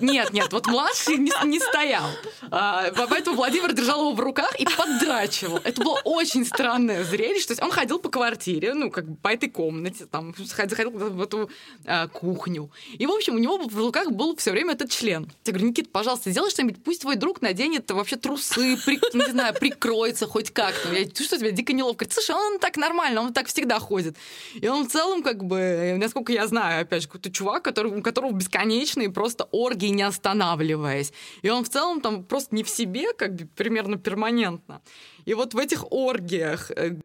Нет, 0.00 0.32
нет, 0.32 0.52
вот 0.52 0.68
младший 0.68 1.16
не, 1.16 1.32
не 1.44 1.58
стоял. 1.58 2.08
А, 2.52 2.92
поэтому 3.08 3.36
Владимир 3.36 3.72
держал 3.72 4.00
его 4.00 4.12
в 4.12 4.20
руках 4.20 4.54
и 4.60 4.64
поддрачивал. 4.64 5.60
Это 5.64 5.82
было 5.82 6.00
очень 6.04 6.19
странное 6.26 7.04
зрелище. 7.04 7.46
То 7.46 7.52
есть 7.52 7.62
он 7.62 7.70
ходил 7.70 7.98
по 7.98 8.08
квартире, 8.08 8.74
ну, 8.74 8.90
как 8.90 9.08
бы 9.08 9.16
по 9.16 9.28
этой 9.28 9.48
комнате, 9.48 10.06
там, 10.06 10.34
ходил, 10.34 10.76
ходил 10.76 10.90
в 10.90 11.22
эту 11.22 11.50
а, 11.84 12.08
кухню. 12.08 12.70
И, 12.98 13.06
в 13.06 13.10
общем, 13.10 13.34
у 13.34 13.38
него 13.38 13.58
в 13.58 13.78
руках 13.78 14.10
был 14.10 14.36
все 14.36 14.50
время 14.50 14.74
этот 14.74 14.90
член. 14.90 15.30
Я 15.44 15.52
говорю, 15.52 15.68
Никита, 15.68 15.88
пожалуйста, 15.90 16.30
сделай 16.30 16.50
что-нибудь, 16.50 16.82
пусть 16.82 17.02
твой 17.02 17.16
друг 17.16 17.42
наденет 17.42 17.90
вообще 17.90 18.16
трусы, 18.16 18.76
при, 18.84 18.98
не 19.16 19.30
знаю, 19.30 19.54
прикроется 19.54 20.26
хоть 20.26 20.50
как-то. 20.50 20.92
Я 20.92 21.04
чувствую 21.06 21.40
себя 21.40 21.50
дико 21.50 21.72
неловко. 21.72 22.04
Говорит, 22.04 22.12
слушай, 22.12 22.34
он 22.34 22.58
так 22.58 22.76
нормально, 22.76 23.22
он 23.22 23.32
так 23.32 23.46
всегда 23.46 23.78
ходит. 23.78 24.16
И 24.54 24.68
он 24.68 24.86
в 24.86 24.92
целом, 24.92 25.22
как 25.22 25.44
бы, 25.44 25.96
насколько 25.98 26.32
я 26.32 26.46
знаю, 26.46 26.82
опять 26.82 27.02
же, 27.02 27.08
какой-то 27.08 27.30
чувак, 27.30 27.62
который, 27.62 27.92
у 27.92 28.02
которого 28.02 28.32
бесконечные 28.32 29.10
просто 29.10 29.48
оргии, 29.50 29.88
не 29.88 30.02
останавливаясь. 30.02 31.12
И 31.42 31.50
он 31.50 31.64
в 31.64 31.68
целом 31.68 32.00
там 32.00 32.24
просто 32.24 32.54
не 32.54 32.62
в 32.62 32.68
себе, 32.68 33.12
как 33.14 33.34
бы 33.34 33.46
примерно 33.46 33.96
перманентно. 33.98 34.80
И 35.24 35.34
вот 35.34 35.54
в 35.54 35.58
этих 35.58 35.90
оргиях 35.92 36.70
э, 36.70 36.96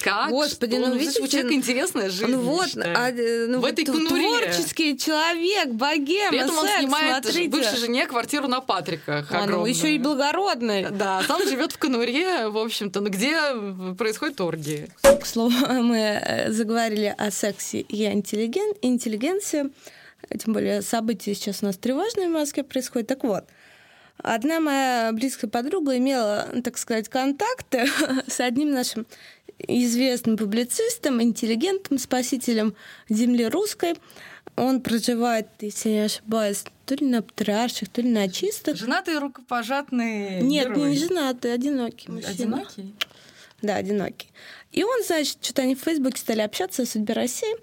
как? 0.00 0.30
Господи, 0.30 0.76
что? 0.76 0.88
ну, 0.88 0.96
видите, 0.96 1.22
у 1.22 1.28
человека 1.28 1.54
интересная 1.54 2.10
жизнь. 2.10 2.32
Ну 2.32 2.40
вот, 2.40 2.68
а, 2.76 3.12
ну, 3.12 3.60
в 3.60 3.64
этой 3.64 3.84
конуре. 3.84 4.40
творческий 4.40 4.98
человек, 4.98 5.68
богема, 5.68 6.30
При 6.30 6.38
этом 6.38 6.58
он 6.58 6.66
секс, 6.66 6.80
снимает 6.80 7.24
смотрите. 7.24 7.48
бывшей 7.48 7.78
жене 7.78 8.06
квартиру 8.06 8.48
на 8.48 8.60
Патриках. 8.60 9.30
А, 9.30 9.46
ну, 9.46 9.64
еще 9.66 9.94
и 9.94 9.98
благородный. 9.98 10.90
Да, 10.90 11.22
сам 11.26 11.46
живет 11.46 11.72
в 11.72 11.78
конуре, 11.78 12.48
в 12.48 12.58
общем-то, 12.58 13.00
ну 13.00 13.10
где 13.10 13.94
происходит 13.96 14.40
оргии. 14.40 14.90
К 15.02 15.26
слову, 15.26 15.54
мы 15.68 15.98
э, 15.98 16.50
заговорили 16.50 17.14
о 17.16 17.30
сексе 17.30 17.80
и 17.80 18.04
интеллиген... 18.06 18.74
интеллигенции. 18.82 19.70
Тем 20.42 20.54
более 20.54 20.82
события 20.82 21.34
сейчас 21.34 21.62
у 21.62 21.66
нас 21.66 21.76
тревожные 21.76 22.28
в 22.28 22.32
Москве 22.32 22.62
происходят. 22.62 23.08
Так 23.08 23.24
вот, 23.24 23.44
одна 24.22 24.60
моя 24.60 25.10
близкая 25.12 25.50
подруга 25.50 25.96
имела, 25.98 26.48
так 26.64 26.78
сказать, 26.78 27.08
контакты 27.08 27.86
с 28.26 28.40
одним 28.40 28.72
нашим 28.72 29.06
известным 29.58 30.36
публицистом, 30.36 31.22
интеллигентом, 31.22 31.98
спасителем 31.98 32.74
земли 33.08 33.46
русской. 33.46 33.94
Он 34.56 34.80
проживает, 34.80 35.46
если 35.60 35.90
я 35.90 35.94
не 35.94 36.04
ошибаюсь, 36.06 36.64
то 36.84 36.94
ли 36.94 37.06
на 37.06 37.22
Патриарших, 37.22 37.88
то 37.88 38.02
ли 38.02 38.10
на 38.10 38.28
Чистых. 38.28 38.76
Женатый 38.76 39.18
рукопожатный 39.18 40.42
Нет, 40.42 40.68
герой. 40.68 40.90
не 40.90 40.98
женатый, 40.98 41.54
одинокий 41.54 42.10
мужчина. 42.10 42.32
Одинокий? 42.32 42.94
Да, 43.62 43.76
одинокий. 43.76 44.28
И 44.72 44.84
он, 44.84 45.02
значит, 45.06 45.38
что-то 45.40 45.62
они 45.62 45.74
в 45.74 45.80
Фейсбуке 45.80 46.18
стали 46.18 46.40
общаться 46.40 46.82
о 46.82 46.86
судьбе 46.86 47.14
России. 47.14 47.54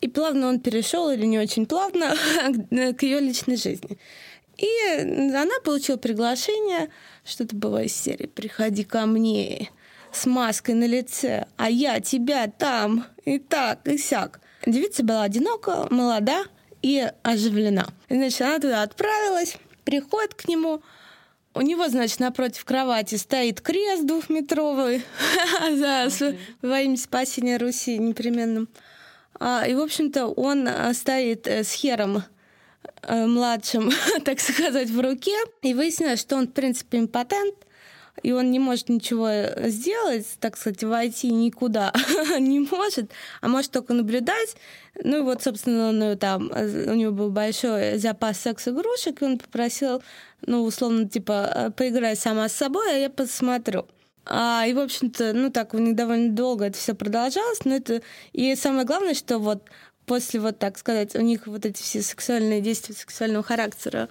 И 0.00 0.08
плавно 0.08 0.48
он 0.48 0.60
перешел, 0.60 1.10
или 1.10 1.26
не 1.26 1.38
очень 1.38 1.66
плавно, 1.66 2.16
к 2.70 3.02
ее 3.02 3.20
личной 3.20 3.56
жизни. 3.56 3.98
И 4.56 4.68
она 4.98 5.60
получила 5.64 5.96
приглашение, 5.96 6.90
что-то 7.24 7.56
было 7.56 7.82
из 7.82 7.94
серии 7.94 8.26
«Приходи 8.26 8.84
ко 8.84 9.06
мне 9.06 9.70
с 10.12 10.26
маской 10.26 10.72
на 10.72 10.84
лице, 10.86 11.46
а 11.56 11.70
я 11.70 12.00
тебя 12.00 12.46
там, 12.46 13.06
и 13.24 13.38
так, 13.38 13.86
и 13.88 13.96
сяк». 13.98 14.40
Девица 14.66 15.02
была 15.02 15.22
одинока, 15.22 15.86
молода 15.90 16.44
и 16.82 17.10
оживлена. 17.22 17.86
И, 18.08 18.14
значит, 18.14 18.42
она 18.42 18.58
туда 18.58 18.82
отправилась, 18.82 19.56
приходит 19.84 20.34
к 20.34 20.46
нему, 20.48 20.82
у 21.54 21.60
него, 21.60 21.88
значит, 21.88 22.18
напротив 22.20 22.64
кровати 22.64 23.16
стоит 23.16 23.60
крест 23.60 24.06
двухметровый 24.06 25.02
за 25.70 26.08
во 26.62 26.80
имя 26.80 26.96
спасения 26.96 27.58
Руси 27.58 27.98
непременным. 27.98 28.68
А, 29.38 29.66
И, 29.66 29.74
в 29.74 29.80
общем-то, 29.80 30.28
он 30.28 30.66
а, 30.66 30.94
стоит 30.94 31.46
э, 31.46 31.62
с 31.62 31.72
хером 31.72 32.22
младшим, 33.08 33.90
так 34.24 34.40
сказать, 34.40 34.90
в 34.90 35.00
руке. 35.00 35.36
И 35.62 35.74
выяснилось, 35.74 36.20
что 36.20 36.36
он, 36.36 36.48
в 36.48 36.52
принципе, 36.52 36.98
импотент, 36.98 37.54
и 38.22 38.32
он 38.32 38.50
не 38.50 38.58
может 38.58 38.88
ничего 38.88 39.28
э, 39.28 39.68
сделать, 39.70 40.26
так 40.38 40.56
сказать, 40.56 40.84
войти 40.84 41.30
никуда 41.30 41.92
не 42.38 42.60
может, 42.60 43.10
а 43.40 43.48
может 43.48 43.70
только 43.70 43.94
наблюдать. 43.94 44.56
Ну 45.02 45.18
и 45.18 45.22
вот, 45.22 45.42
собственно, 45.42 46.12
э, 46.12 46.16
там, 46.16 46.50
э, 46.52 46.92
у 46.92 46.94
него 46.94 47.12
был 47.12 47.30
большой 47.30 47.98
запас 47.98 48.38
секс-игрушек, 48.40 49.22
и 49.22 49.24
он 49.24 49.38
попросил, 49.38 50.02
ну, 50.42 50.62
условно, 50.62 51.08
типа, 51.08 51.52
э, 51.54 51.70
поиграй 51.70 52.14
сама 52.16 52.48
с 52.48 52.52
собой, 52.52 52.92
а 52.92 52.98
я 52.98 53.10
посмотрю. 53.10 53.86
А, 54.24 54.64
и, 54.66 54.72
в 54.72 54.78
общем-то, 54.78 55.32
ну 55.32 55.50
так, 55.50 55.70
довольно 55.72 56.30
долго 56.30 56.66
это 56.66 56.78
все 56.78 56.94
продолжалось, 56.94 57.64
но 57.64 57.74
это... 57.74 58.02
И 58.32 58.54
самое 58.54 58.86
главное, 58.86 59.14
что 59.14 59.38
вот 59.38 59.64
после, 60.12 60.40
вот 60.40 60.58
так 60.58 60.76
сказать, 60.76 61.16
у 61.16 61.22
них 61.22 61.46
вот 61.46 61.64
эти 61.64 61.82
все 61.82 62.02
сексуальные 62.02 62.60
действия 62.60 62.94
сексуального 62.94 63.42
характера 63.42 64.10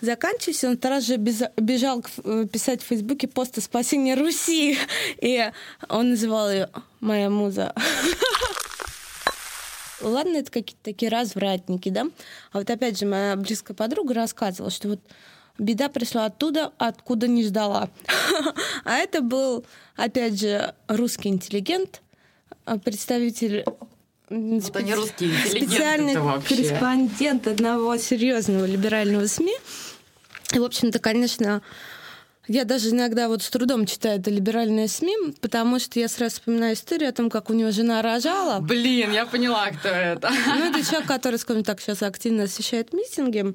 заканчивались, 0.00 0.64
он 0.64 0.80
сразу 0.80 1.08
же 1.08 1.16
бежал 1.18 2.02
э, 2.24 2.46
писать 2.50 2.80
в 2.80 2.86
Фейсбуке 2.86 3.28
пост 3.28 3.58
о 3.58 3.60
спасении 3.60 4.14
Руси. 4.14 4.78
И 5.20 5.50
он 5.90 6.08
называл 6.08 6.50
ее 6.50 6.70
«Моя 7.00 7.28
муза». 7.28 7.74
Ладно, 10.00 10.38
это 10.38 10.50
какие-то 10.50 10.82
такие 10.82 11.10
развратники, 11.10 11.90
да? 11.90 12.06
А 12.52 12.60
вот 12.60 12.70
опять 12.70 12.98
же, 12.98 13.04
моя 13.04 13.36
близкая 13.36 13.76
подруга 13.76 14.14
рассказывала, 14.14 14.70
что 14.70 14.88
вот 14.88 15.00
беда 15.58 15.90
пришла 15.90 16.24
оттуда, 16.24 16.72
откуда 16.78 17.28
не 17.28 17.44
ждала. 17.44 17.90
А 18.84 18.96
это 18.96 19.20
был, 19.20 19.66
опять 19.96 20.40
же, 20.40 20.74
русский 20.88 21.28
интеллигент, 21.28 22.00
а, 22.64 22.78
представитель 22.78 23.66
Вот 24.32 24.76
они 24.76 24.94
русские 24.94 25.32
специальный 25.46 26.14
корреспондент 26.14 27.46
одного 27.46 27.98
серьезного 27.98 28.64
либерального 28.64 29.26
СМИ. 29.26 29.54
И, 30.54 30.58
в 30.58 30.64
общем-то, 30.64 30.98
конечно, 31.00 31.60
Я 32.48 32.64
даже 32.64 32.90
иногда 32.90 33.28
вот 33.28 33.42
с 33.42 33.50
трудом 33.50 33.86
читаю 33.86 34.18
это 34.18 34.28
либеральное 34.28 34.88
СМИ, 34.88 35.34
потому 35.40 35.78
что 35.78 36.00
я 36.00 36.08
сразу 36.08 36.34
вспоминаю 36.34 36.74
историю 36.74 37.10
о 37.10 37.12
том, 37.12 37.30
как 37.30 37.50
у 37.50 37.52
него 37.52 37.70
жена 37.70 38.02
рожала. 38.02 38.58
Блин, 38.58 39.12
я 39.12 39.26
поняла, 39.26 39.70
кто 39.70 39.88
это. 39.88 40.28
Ну, 40.46 40.70
это 40.70 40.84
человек, 40.84 41.06
который, 41.06 41.38
скажем 41.38 41.62
так, 41.62 41.80
сейчас 41.80 42.02
активно 42.02 42.44
освещает 42.44 42.92
митинги. 42.92 43.54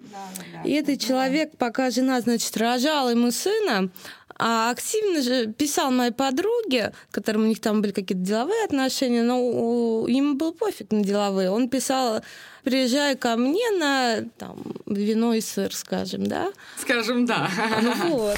И 0.63 0.71
этот 0.71 1.01
человек, 1.01 1.57
пока 1.57 1.91
жена, 1.91 2.21
значит, 2.21 2.55
рожала 2.55 3.09
ему 3.09 3.31
сына, 3.31 3.89
а 4.39 4.69
активно 4.71 5.21
же 5.21 5.47
писал 5.47 5.91
моей 5.91 6.11
подруге, 6.11 6.93
которым 7.11 7.43
у 7.43 7.47
них 7.47 7.59
там 7.59 7.81
были 7.81 7.91
какие-то 7.91 8.23
деловые 8.23 8.63
отношения, 8.65 9.23
но 9.23 10.05
ему 10.07 10.35
был 10.35 10.53
пофиг 10.53 10.91
на 10.91 11.03
деловые. 11.03 11.49
Он 11.49 11.69
писал, 11.69 12.21
приезжай 12.63 13.15
ко 13.15 13.35
мне 13.35 13.71
на 13.71 14.23
там, 14.37 14.61
вино 14.85 15.33
и 15.33 15.41
сыр, 15.41 15.73
скажем, 15.75 16.27
да? 16.27 16.51
Скажем, 16.79 17.25
да. 17.25 17.49
Ну 17.81 18.09
вот. 18.09 18.37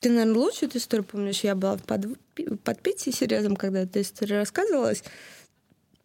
Ты, 0.00 0.10
наверное, 0.10 0.34
лучше 0.34 0.66
эту 0.66 0.78
историю 0.78 1.04
помнишь. 1.04 1.40
Я 1.40 1.54
была 1.54 1.76
под, 1.76 2.06
под 2.64 2.82
Питей 2.82 3.12
серьезом, 3.12 3.54
когда 3.54 3.80
эта 3.80 4.00
история 4.00 4.38
рассказывалась 4.38 5.04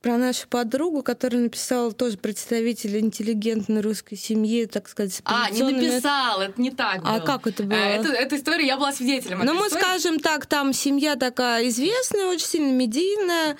про 0.01 0.17
нашу 0.17 0.47
подругу, 0.47 1.01
которая 1.01 1.41
написала 1.41 1.91
тоже 1.91 2.17
представитель 2.17 2.99
интеллигентной 2.99 3.81
русской 3.81 4.15
семьи, 4.15 4.65
так 4.65 4.87
сказать. 4.87 5.21
А, 5.25 5.49
не 5.49 5.63
написал, 5.63 6.41
это 6.41 6.61
не 6.61 6.71
так 6.71 7.01
А 7.03 7.19
как 7.19 7.47
это 7.47 7.63
было? 7.63 7.77
А, 7.77 7.85
это, 7.85 8.09
эта 8.09 8.37
история, 8.37 8.65
я 8.65 8.77
была 8.77 8.91
свидетелем. 8.91 9.41
Ну, 9.43 9.53
мы 9.53 9.69
скажем 9.69 10.19
так, 10.19 10.45
там 10.45 10.73
семья 10.73 11.15
такая 11.15 11.67
известная, 11.67 12.27
очень 12.27 12.45
сильно 12.45 12.71
медийная, 12.71 13.57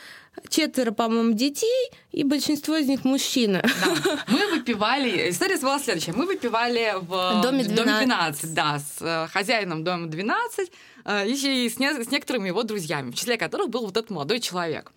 четверо, 0.50 0.92
по-моему, 0.92 1.34
детей, 1.34 1.92
и 2.12 2.24
большинство 2.24 2.76
из 2.76 2.88
них 2.88 3.04
мужчины. 3.04 3.64
Да. 3.64 4.20
Мы 4.28 4.48
выпивали... 4.48 5.30
История 5.30 5.58
была 5.58 5.80
следующая. 5.80 6.14
Мы 6.14 6.26
выпивали 6.26 6.94
в 7.02 7.42
доме 7.42 7.64
12, 7.64 7.76
доме 7.76 8.06
12 8.06 8.54
да, 8.54 8.80
с 8.80 9.02
э, 9.02 9.28
хозяином 9.32 9.84
дома 9.84 10.08
12 10.08 10.72
э, 11.06 11.28
и 11.28 11.70
с, 11.70 11.80
не, 11.80 12.04
с 12.04 12.12
некоторыми 12.12 12.48
его 12.48 12.64
друзьями, 12.64 13.12
в 13.12 13.16
числе 13.16 13.38
которых 13.38 13.70
был 13.70 13.82
вот 13.82 13.98
этот 13.98 14.10
молодой 14.10 14.40
человек 14.40 14.92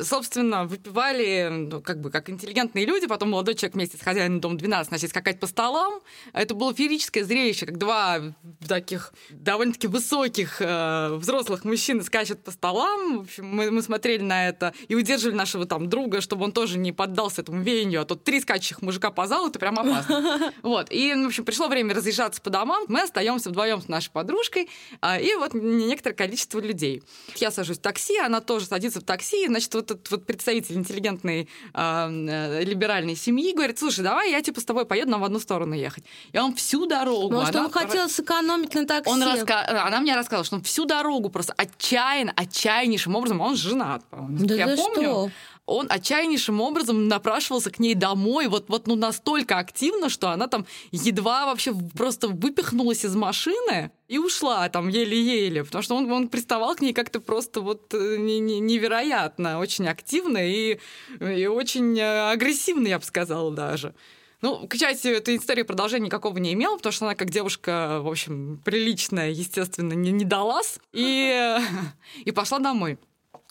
собственно, 0.00 0.64
выпивали, 0.64 1.48
ну, 1.50 1.80
как 1.80 2.00
бы, 2.00 2.10
как 2.10 2.30
интеллигентные 2.30 2.86
люди, 2.86 3.06
потом 3.06 3.30
молодой 3.30 3.54
человек 3.54 3.74
вместе 3.74 3.96
с 3.96 4.00
хозяином 4.00 4.40
дома 4.40 4.56
12 4.56 4.92
начали 4.92 5.08
скакать 5.08 5.40
по 5.40 5.46
столам. 5.46 6.00
Это 6.32 6.54
было 6.54 6.74
феерическое 6.74 7.24
зрелище, 7.24 7.66
как 7.66 7.78
два 7.78 8.20
таких 8.66 9.12
довольно-таки 9.30 9.86
высоких 9.86 10.60
э, 10.60 11.14
взрослых 11.14 11.64
мужчины 11.64 12.02
скачут 12.02 12.42
по 12.44 12.50
столам. 12.50 13.18
В 13.18 13.22
общем, 13.22 13.46
мы, 13.46 13.70
мы 13.70 13.82
смотрели 13.82 14.22
на 14.22 14.48
это 14.48 14.74
и 14.88 14.94
удерживали 14.94 15.36
нашего 15.36 15.66
там 15.66 15.88
друга, 15.88 16.20
чтобы 16.20 16.44
он 16.44 16.52
тоже 16.52 16.78
не 16.78 16.92
поддался 16.92 17.42
этому 17.42 17.62
веянию, 17.62 18.02
а 18.02 18.04
тут 18.04 18.24
три 18.24 18.40
скачущих 18.40 18.82
мужика 18.82 19.10
по 19.10 19.26
залу, 19.26 19.48
это 19.48 19.58
прям 19.58 19.78
опасно. 19.78 20.52
Вот. 20.62 20.88
И, 20.90 21.14
в 21.14 21.26
общем, 21.26 21.44
пришло 21.44 21.68
время 21.68 21.94
разъезжаться 21.94 22.40
по 22.40 22.50
домам. 22.50 22.84
Мы 22.88 23.02
остаемся 23.02 23.50
вдвоем 23.50 23.80
с 23.80 23.88
нашей 23.88 24.10
подружкой, 24.10 24.68
а, 25.00 25.18
и 25.18 25.34
вот 25.34 25.54
некоторое 25.54 26.14
количество 26.14 26.60
людей. 26.60 27.02
Я 27.36 27.50
сажусь 27.50 27.78
в 27.78 27.80
такси, 27.80 28.18
она 28.18 28.40
тоже 28.40 28.66
садится 28.66 29.00
в 29.00 29.04
такси, 29.04 29.46
значит, 29.46 29.74
вот 29.74 29.87
этот 29.90 30.10
вот 30.10 30.26
представитель 30.26 30.76
интеллигентной 30.76 31.48
э, 31.74 32.64
либеральной 32.64 33.16
семьи 33.16 33.54
говорит, 33.54 33.78
слушай, 33.78 34.02
давай 34.02 34.30
я 34.30 34.42
типа 34.42 34.60
с 34.60 34.64
тобой 34.64 34.84
поеду, 34.84 35.10
нам 35.10 35.20
в 35.20 35.24
одну 35.24 35.38
сторону 35.38 35.74
ехать. 35.74 36.04
И 36.32 36.38
он 36.38 36.54
всю 36.54 36.86
дорогу... 36.86 37.34
Может, 37.34 37.56
он 37.56 37.70
хотел 37.70 38.08
сэкономить 38.08 38.74
на 38.74 38.86
такси. 38.86 39.10
Он 39.10 39.22
раска... 39.22 39.86
Она 39.86 40.00
мне 40.00 40.16
рассказала, 40.16 40.44
что 40.44 40.56
он 40.56 40.62
всю 40.62 40.84
дорогу 40.84 41.28
просто 41.28 41.54
отчаянно, 41.56 42.32
отчаяннейшим 42.36 43.14
образом, 43.14 43.40
он 43.40 43.56
женат, 43.56 44.02
Да 44.10 44.54
я 44.54 44.76
помню. 44.76 45.08
Что? 45.08 45.30
Он 45.68 45.86
отчаяннейшим 45.90 46.60
образом 46.60 47.08
напрашивался 47.08 47.70
к 47.70 47.78
ней 47.78 47.94
домой, 47.94 48.48
вот, 48.48 48.68
вот 48.68 48.86
ну, 48.86 48.96
настолько 48.96 49.58
активно, 49.58 50.08
что 50.08 50.30
она 50.30 50.46
там 50.46 50.66
едва 50.92 51.46
вообще 51.46 51.74
просто 51.96 52.28
выпихнулась 52.28 53.04
из 53.04 53.14
машины 53.14 53.90
и 54.08 54.18
ушла 54.18 54.68
там 54.70 54.88
еле-еле, 54.88 55.64
потому 55.64 55.82
что 55.82 55.94
он, 55.94 56.10
он 56.10 56.28
приставал 56.28 56.74
к 56.74 56.80
ней 56.80 56.94
как-то 56.94 57.20
просто 57.20 57.60
вот 57.60 57.92
э, 57.92 58.16
невероятно, 58.16 59.58
очень 59.58 59.86
активно 59.86 60.38
и, 60.38 60.78
и 61.20 61.46
очень 61.46 61.98
э, 61.98 62.30
агрессивно, 62.30 62.88
я 62.88 62.98
бы 62.98 63.04
сказала 63.04 63.52
даже. 63.52 63.94
Ну, 64.40 64.68
к 64.68 64.76
счастью, 64.76 65.16
эта 65.16 65.36
история 65.36 65.64
продолжения 65.64 66.06
никакого 66.06 66.38
не 66.38 66.54
имела, 66.54 66.76
потому 66.76 66.92
что 66.92 67.06
она 67.06 67.14
как 67.14 67.28
девушка, 67.28 67.98
в 68.00 68.08
общем, 68.08 68.62
приличная, 68.64 69.30
естественно, 69.30 69.92
не, 69.92 70.12
не 70.12 70.24
далась 70.24 70.78
и, 70.92 71.58
и 72.24 72.30
пошла 72.30 72.58
домой 72.58 72.98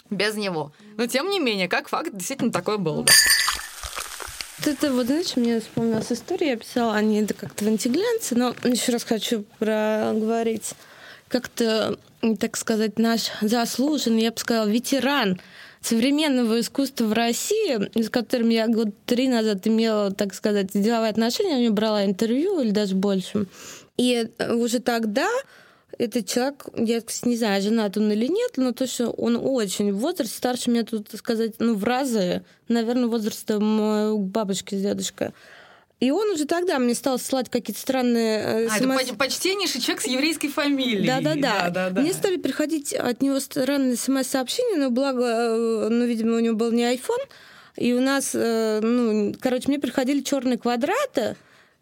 без 0.10 0.36
него. 0.36 0.72
Но 0.98 1.08
тем 1.08 1.30
не 1.30 1.40
менее, 1.40 1.68
как 1.68 1.90
факт, 1.90 2.10
действительно 2.14 2.52
такое 2.52 2.78
было. 2.78 3.04
Да. 3.04 3.14
Это 4.66 4.92
вот, 4.92 5.06
знаешь, 5.06 5.36
мне 5.36 5.60
вспомнилась 5.60 6.12
история, 6.12 6.50
я 6.52 6.58
писала 6.58 6.96
о 6.96 7.02
ней 7.02 7.24
это 7.24 7.34
как-то 7.34 7.64
в 7.64 7.68
антиглянце, 7.68 8.36
но 8.36 8.56
еще 8.64 8.92
раз 8.92 9.04
хочу 9.04 9.46
проговорить. 9.60 10.74
Как-то, 11.28 11.98
так 12.40 12.58
сказать, 12.58 12.98
наш 12.98 13.32
заслуженный, 13.42 14.24
я 14.24 14.32
бы 14.32 14.38
сказала, 14.40 14.68
ветеран 14.68 15.40
современного 15.82 16.60
искусства 16.60 17.06
в 17.06 17.14
России, 17.14 18.02
с 18.02 18.10
которым 18.10 18.50
я 18.50 18.68
год 18.68 18.90
три 19.06 19.28
назад 19.28 19.68
имела, 19.68 20.12
так 20.12 20.34
сказать, 20.34 20.72
деловые 20.74 21.12
отношения, 21.12 21.58
у 21.58 21.62
него 21.62 21.74
брала 21.76 22.04
интервью 22.04 22.60
или 22.60 22.72
даже 22.72 22.96
больше. 22.96 23.46
И 23.98 24.28
уже 24.40 24.80
тогда 24.80 25.30
этот 25.98 26.28
человек, 26.28 26.66
я, 26.76 27.02
кстати, 27.02 27.30
не 27.30 27.38
знаю, 27.38 27.62
женат 27.62 27.98
он 27.98 28.12
или 28.12 28.28
нет, 28.28 28.52
но 28.58 28.72
то, 28.72 28.86
что 28.86 29.10
он 29.10 29.36
очень 29.36 29.92
в 29.92 29.98
возрасте, 29.98 30.38
старше 30.38 30.70
меня 30.70 30.84
тут 30.84 31.10
сказать, 31.16 31.56
ну, 31.60 31.76
в 31.76 31.84
разы, 31.84 32.44
наверное, 32.68 33.08
возрастом 33.08 34.28
бабушки 34.30 34.76
с 34.76 34.82
дедушкой. 34.82 35.32
И 36.00 36.12
он 36.12 36.30
уже 36.30 36.46
тогда 36.46 36.78
мне 36.78 36.94
стал 36.94 37.18
ссылать 37.18 37.50
какие-то 37.50 37.82
странные... 37.82 38.40
Э, 38.40 38.68
а, 38.68 38.78
смс... 38.78 39.02
это 39.02 39.16
почтеннейший 39.16 39.82
человек 39.82 40.04
с 40.04 40.08
еврейской 40.08 40.50
фамилией. 40.50 41.08
Да-да-да. 41.08 41.90
Мне 42.00 42.14
стали 42.14 42.38
приходить 42.38 42.94
от 42.94 43.24
него 43.24 43.40
странные 43.40 43.96
смс-сообщения, 43.96 44.78
но 44.78 44.92
благо, 44.92 45.24
э, 45.24 45.88
ну, 45.90 46.06
видимо, 46.06 46.36
у 46.36 46.40
него 46.40 46.56
был 46.56 46.72
не 46.72 46.84
iPhone, 46.84 47.26
и 47.78 47.94
у 47.94 48.02
нас, 48.02 48.32
э, 48.36 48.80
ну, 48.84 49.34
короче, 49.40 49.70
мне 49.70 49.80
приходили 49.80 50.22
черные 50.22 50.60
квадраты, 50.60 51.36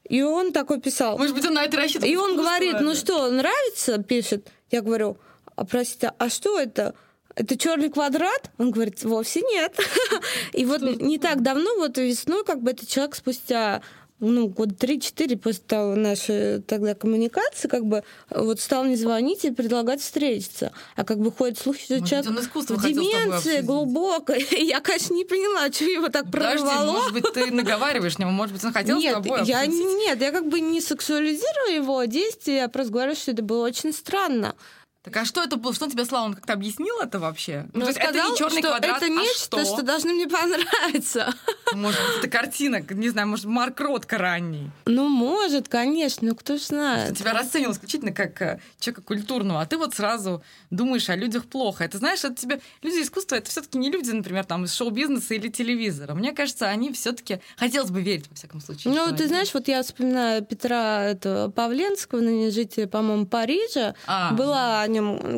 и 0.07 0.21
он 0.21 0.51
такой 0.51 0.79
писал. 0.79 1.17
Может 1.17 1.35
быть, 1.35 1.45
он 1.45 1.53
на 1.53 1.63
это 1.63 1.77
рассчитывал. 1.77 2.07
И 2.07 2.15
он 2.15 2.37
говорит, 2.37 2.79
ну 2.79 2.93
что, 2.95 3.29
нравится? 3.29 4.01
Пишет. 4.01 4.47
Я 4.71 4.81
говорю, 4.81 5.17
а 5.55 5.65
простите, 5.65 6.11
а 6.17 6.29
что 6.29 6.59
это? 6.59 6.93
Это 7.35 7.57
черный 7.57 7.89
квадрат? 7.89 8.49
Он 8.57 8.71
говорит, 8.71 9.03
вовсе 9.03 9.41
нет. 9.41 9.77
И 10.53 10.65
вот 10.65 10.81
не 10.81 11.17
так 11.17 11.41
давно, 11.41 11.75
вот 11.77 11.97
весной, 11.97 12.45
как 12.45 12.61
бы 12.61 12.71
этот 12.71 12.87
человек 12.87 13.15
спустя 13.15 13.81
ну, 14.19 14.47
год 14.47 14.69
3-4 14.69 15.38
после 15.38 15.63
того 15.67 15.95
нашей 15.95 16.62
тогда 16.62 16.95
коммуникации, 16.95 17.67
как 17.67 17.86
бы 17.86 18.04
вот 18.30 18.60
стал 18.62 18.86
мне 18.86 18.95
звонить 18.95 19.43
и 19.43 19.51
предлагать 19.51 20.01
встретиться. 20.01 20.71
А 20.95 21.04
как 21.04 21.19
бы 21.19 21.32
ходит 21.32 21.58
слухи, 21.58 21.84
что 21.84 21.95
может 21.95 22.10
человек 22.10 22.51
в 22.56 22.82
деменции 22.82 23.62
глубокой. 23.62 24.45
Я, 24.65 24.80
конечно, 24.80 25.13
не 25.13 25.25
поняла, 25.25 25.71
что 25.71 25.86
его 25.86 26.08
так 26.08 26.32
Подожди, 26.32 26.63
прорвало. 26.63 26.91
может 26.93 27.13
быть, 27.13 27.34
ты 27.34 27.51
наговариваешь 27.51 28.17
него, 28.17 28.32
может 28.32 28.54
быть, 28.54 28.63
он 28.63 28.71
хотел 28.71 28.97
нет, 28.97 29.12
с 29.12 29.15
тобой 29.15 29.43
я, 29.45 29.60
обсудить. 29.60 29.86
Нет, 29.86 30.21
я 30.21 30.32
как 30.32 30.47
бы 30.47 30.62
не 30.62 30.80
сексуализирую 30.80 31.75
его 31.75 32.04
действия, 32.06 32.56
я 32.56 32.69
просто 32.69 32.93
говорю, 32.93 33.15
что 33.15 33.32
это 33.32 33.43
было 33.43 33.65
очень 33.65 33.91
странно. 33.91 34.56
Так 35.05 35.15
а 35.17 35.25
что 35.25 35.43
это 35.43 35.55
было? 35.55 35.73
Что 35.73 35.85
он 35.85 35.91
тебе 35.91 36.03
слал? 36.03 36.25
Он 36.25 36.33
как-то 36.33 36.53
объяснил 36.53 36.99
это 36.99 37.19
вообще? 37.19 37.67
Ну, 37.73 37.81
то 37.81 37.87
есть 37.87 37.99
сказал, 37.99 38.15
это 38.15 38.31
не 38.31 38.37
черный 38.37 38.59
что 38.59 38.69
квадрат, 38.69 38.97
это 38.97 39.05
а 39.05 39.09
нечто, 39.09 39.63
что? 39.63 39.65
что 39.65 39.81
должно 39.83 40.11
мне 40.11 40.27
понравиться. 40.27 41.33
Может 41.73 42.01
быть, 42.01 42.17
это 42.19 42.27
картина, 42.27 42.81
не 42.89 43.09
знаю, 43.09 43.27
может, 43.27 43.45
Марк 43.45 43.79
Ротко 43.79 44.17
ранний. 44.17 44.71
Ну, 44.85 45.07
может, 45.07 45.69
конечно, 45.69 46.27
ну 46.27 46.35
кто 46.35 46.57
ж 46.57 46.61
знает. 46.61 47.05
Что 47.05 47.23
тебя 47.23 47.33
расценивал 47.33 47.73
исключительно 47.73 48.11
как 48.11 48.41
э, 48.41 48.59
человека 48.79 49.03
культурного, 49.03 49.61
а 49.61 49.65
ты 49.65 49.77
вот 49.77 49.93
сразу 49.93 50.43
думаешь 50.71 51.09
о 51.09 51.15
людях 51.15 51.45
плохо. 51.45 51.83
Это, 51.83 51.99
знаешь, 51.99 52.23
это 52.23 52.35
тебе... 52.35 52.59
Люди 52.81 53.01
искусства— 53.01 53.35
это 53.37 53.49
все 53.49 53.61
таки 53.61 53.77
не 53.77 53.91
люди, 53.91 54.11
например, 54.11 54.45
там, 54.45 54.65
из 54.65 54.73
шоу-бизнеса 54.73 55.35
или 55.35 55.49
телевизора. 55.49 56.13
Мне 56.15 56.33
кажется, 56.33 56.67
они 56.67 56.91
все 56.91 57.11
таки 57.11 57.39
Хотелось 57.57 57.89
бы 57.89 58.01
верить, 58.01 58.27
во 58.29 58.35
всяком 58.35 58.61
случае. 58.61 58.93
Ну, 58.93 59.15
ты 59.15 59.27
знаешь, 59.27 59.53
вот 59.53 59.67
я 59.67 59.81
вспоминаю 59.81 60.43
Петра 60.43 61.03
этого, 61.03 61.49
Павленского, 61.49 62.19
ныне 62.19 62.51
жителя, 62.51 62.87
по-моему, 62.87 63.25
Парижа. 63.25 63.95
А. 64.05 64.31
Была 64.33 64.85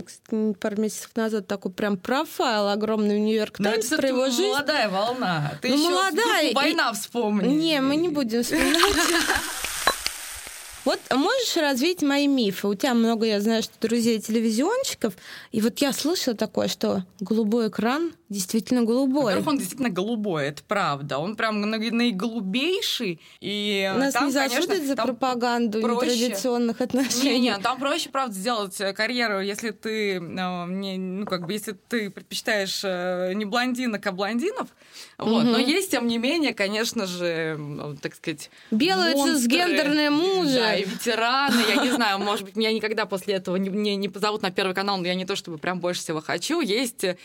кстати, 0.06 0.54
пару 0.54 0.82
месяцев 0.82 1.12
назад 1.15 1.48
такой 1.48 1.72
прям 1.72 1.98
профайл 1.98 2.70
огромный 2.70 3.17
в 3.17 3.20
Нью-Йорк 3.20 3.60
ну, 3.60 3.70
Таймс 3.70 3.88
про 3.88 4.08
его 4.08 4.26
жизнь. 4.26 4.48
молодая 4.48 4.89
волна. 4.89 5.54
Ты 5.62 5.70
ну, 5.70 5.76
еще 5.76 5.89
молодая. 5.89 6.54
война 6.54 6.93
вспомни. 6.93 7.48
Не, 7.48 7.82
мы 7.82 7.96
не 7.96 8.10
будем 8.10 8.43
вспоминать. 8.43 8.82
Вот 10.88 11.02
можешь 11.13 11.58
развить 11.58 12.02
мои 12.02 12.28
мифы? 12.28 12.65
У 12.65 12.74
тебя 12.74 12.93
много, 12.93 13.26
я 13.26 13.41
знаю, 13.41 13.62
что 13.62 13.74
друзей 13.82 14.22
телевизионщиков. 14.22 15.15
И 15.52 15.60
вот 15.60 15.80
я 15.80 15.91
слышала 15.91 16.34
такое, 16.34 16.70
что 16.70 17.04
голубой 17.20 17.67
экран 17.67 18.13
действительно 18.30 18.84
голубой. 18.84 19.24
Во-первых, 19.24 19.48
он 19.48 19.58
действительно 19.58 19.90
голубой, 19.90 20.48
это 20.48 20.63
правда. 20.68 21.18
Он 21.18 21.36
прям 21.36 21.62
наиголубейший. 21.62 23.22
И 23.40 23.92
Нас 23.96 24.13
там, 24.13 24.28
не 24.28 24.34
конечно, 24.34 24.76
за 24.86 24.96
там 24.96 25.08
пропаганду 25.08 25.82
проще. 25.82 26.12
нетрадиционных 26.12 26.82
отношений. 26.82 27.40
Не, 27.40 27.40
не, 27.40 27.58
там 27.58 27.80
проще, 27.80 28.10
правда, 28.10 28.36
сделать 28.36 28.80
э, 28.82 28.94
карьеру, 28.94 29.40
если 29.42 29.72
ты, 29.72 30.16
э, 30.16 30.20
ну, 30.20 31.26
как 31.26 31.46
бы, 31.46 31.54
если 31.54 31.76
ты 31.88 32.10
предпочитаешь 32.10 32.82
э, 32.84 33.34
не 33.34 33.46
блондинок, 33.46 34.06
а 34.06 34.12
блондинов. 34.12 34.68
Вот. 35.18 35.44
Мгм. 35.44 35.54
Но 35.54 35.58
есть, 35.58 35.92
тем 35.92 36.08
не 36.08 36.18
менее, 36.18 36.54
конечно 36.54 37.06
же, 37.06 37.58
так 38.02 38.16
сказать, 38.16 38.50
Белые 38.72 39.16
цисгендерные 39.16 40.10
мужи. 40.10 40.54
Да, 40.54 40.76
и 40.76 40.84
ветераны. 40.84 41.62
Я 41.70 41.84
не 41.84 41.92
знаю, 41.92 42.20
может 42.20 42.44
быть, 42.46 42.56
меня 42.56 42.74
никогда 42.74 43.06
после 43.06 43.36
этого 43.36 43.56
не, 43.56 43.70
не, 43.70 43.96
не 43.96 44.10
позовут 44.10 44.42
на 44.42 44.52
Первый 44.52 44.74
канал, 44.76 44.98
но 44.98 45.08
я 45.08 45.16
не 45.16 45.26
то 45.26 45.36
чтобы 45.36 45.58
прям 45.58 45.80
больше 45.80 46.02
всего 46.02 46.22
хочу. 46.22 46.62
Есть 46.62 47.04
э, 47.04 47.18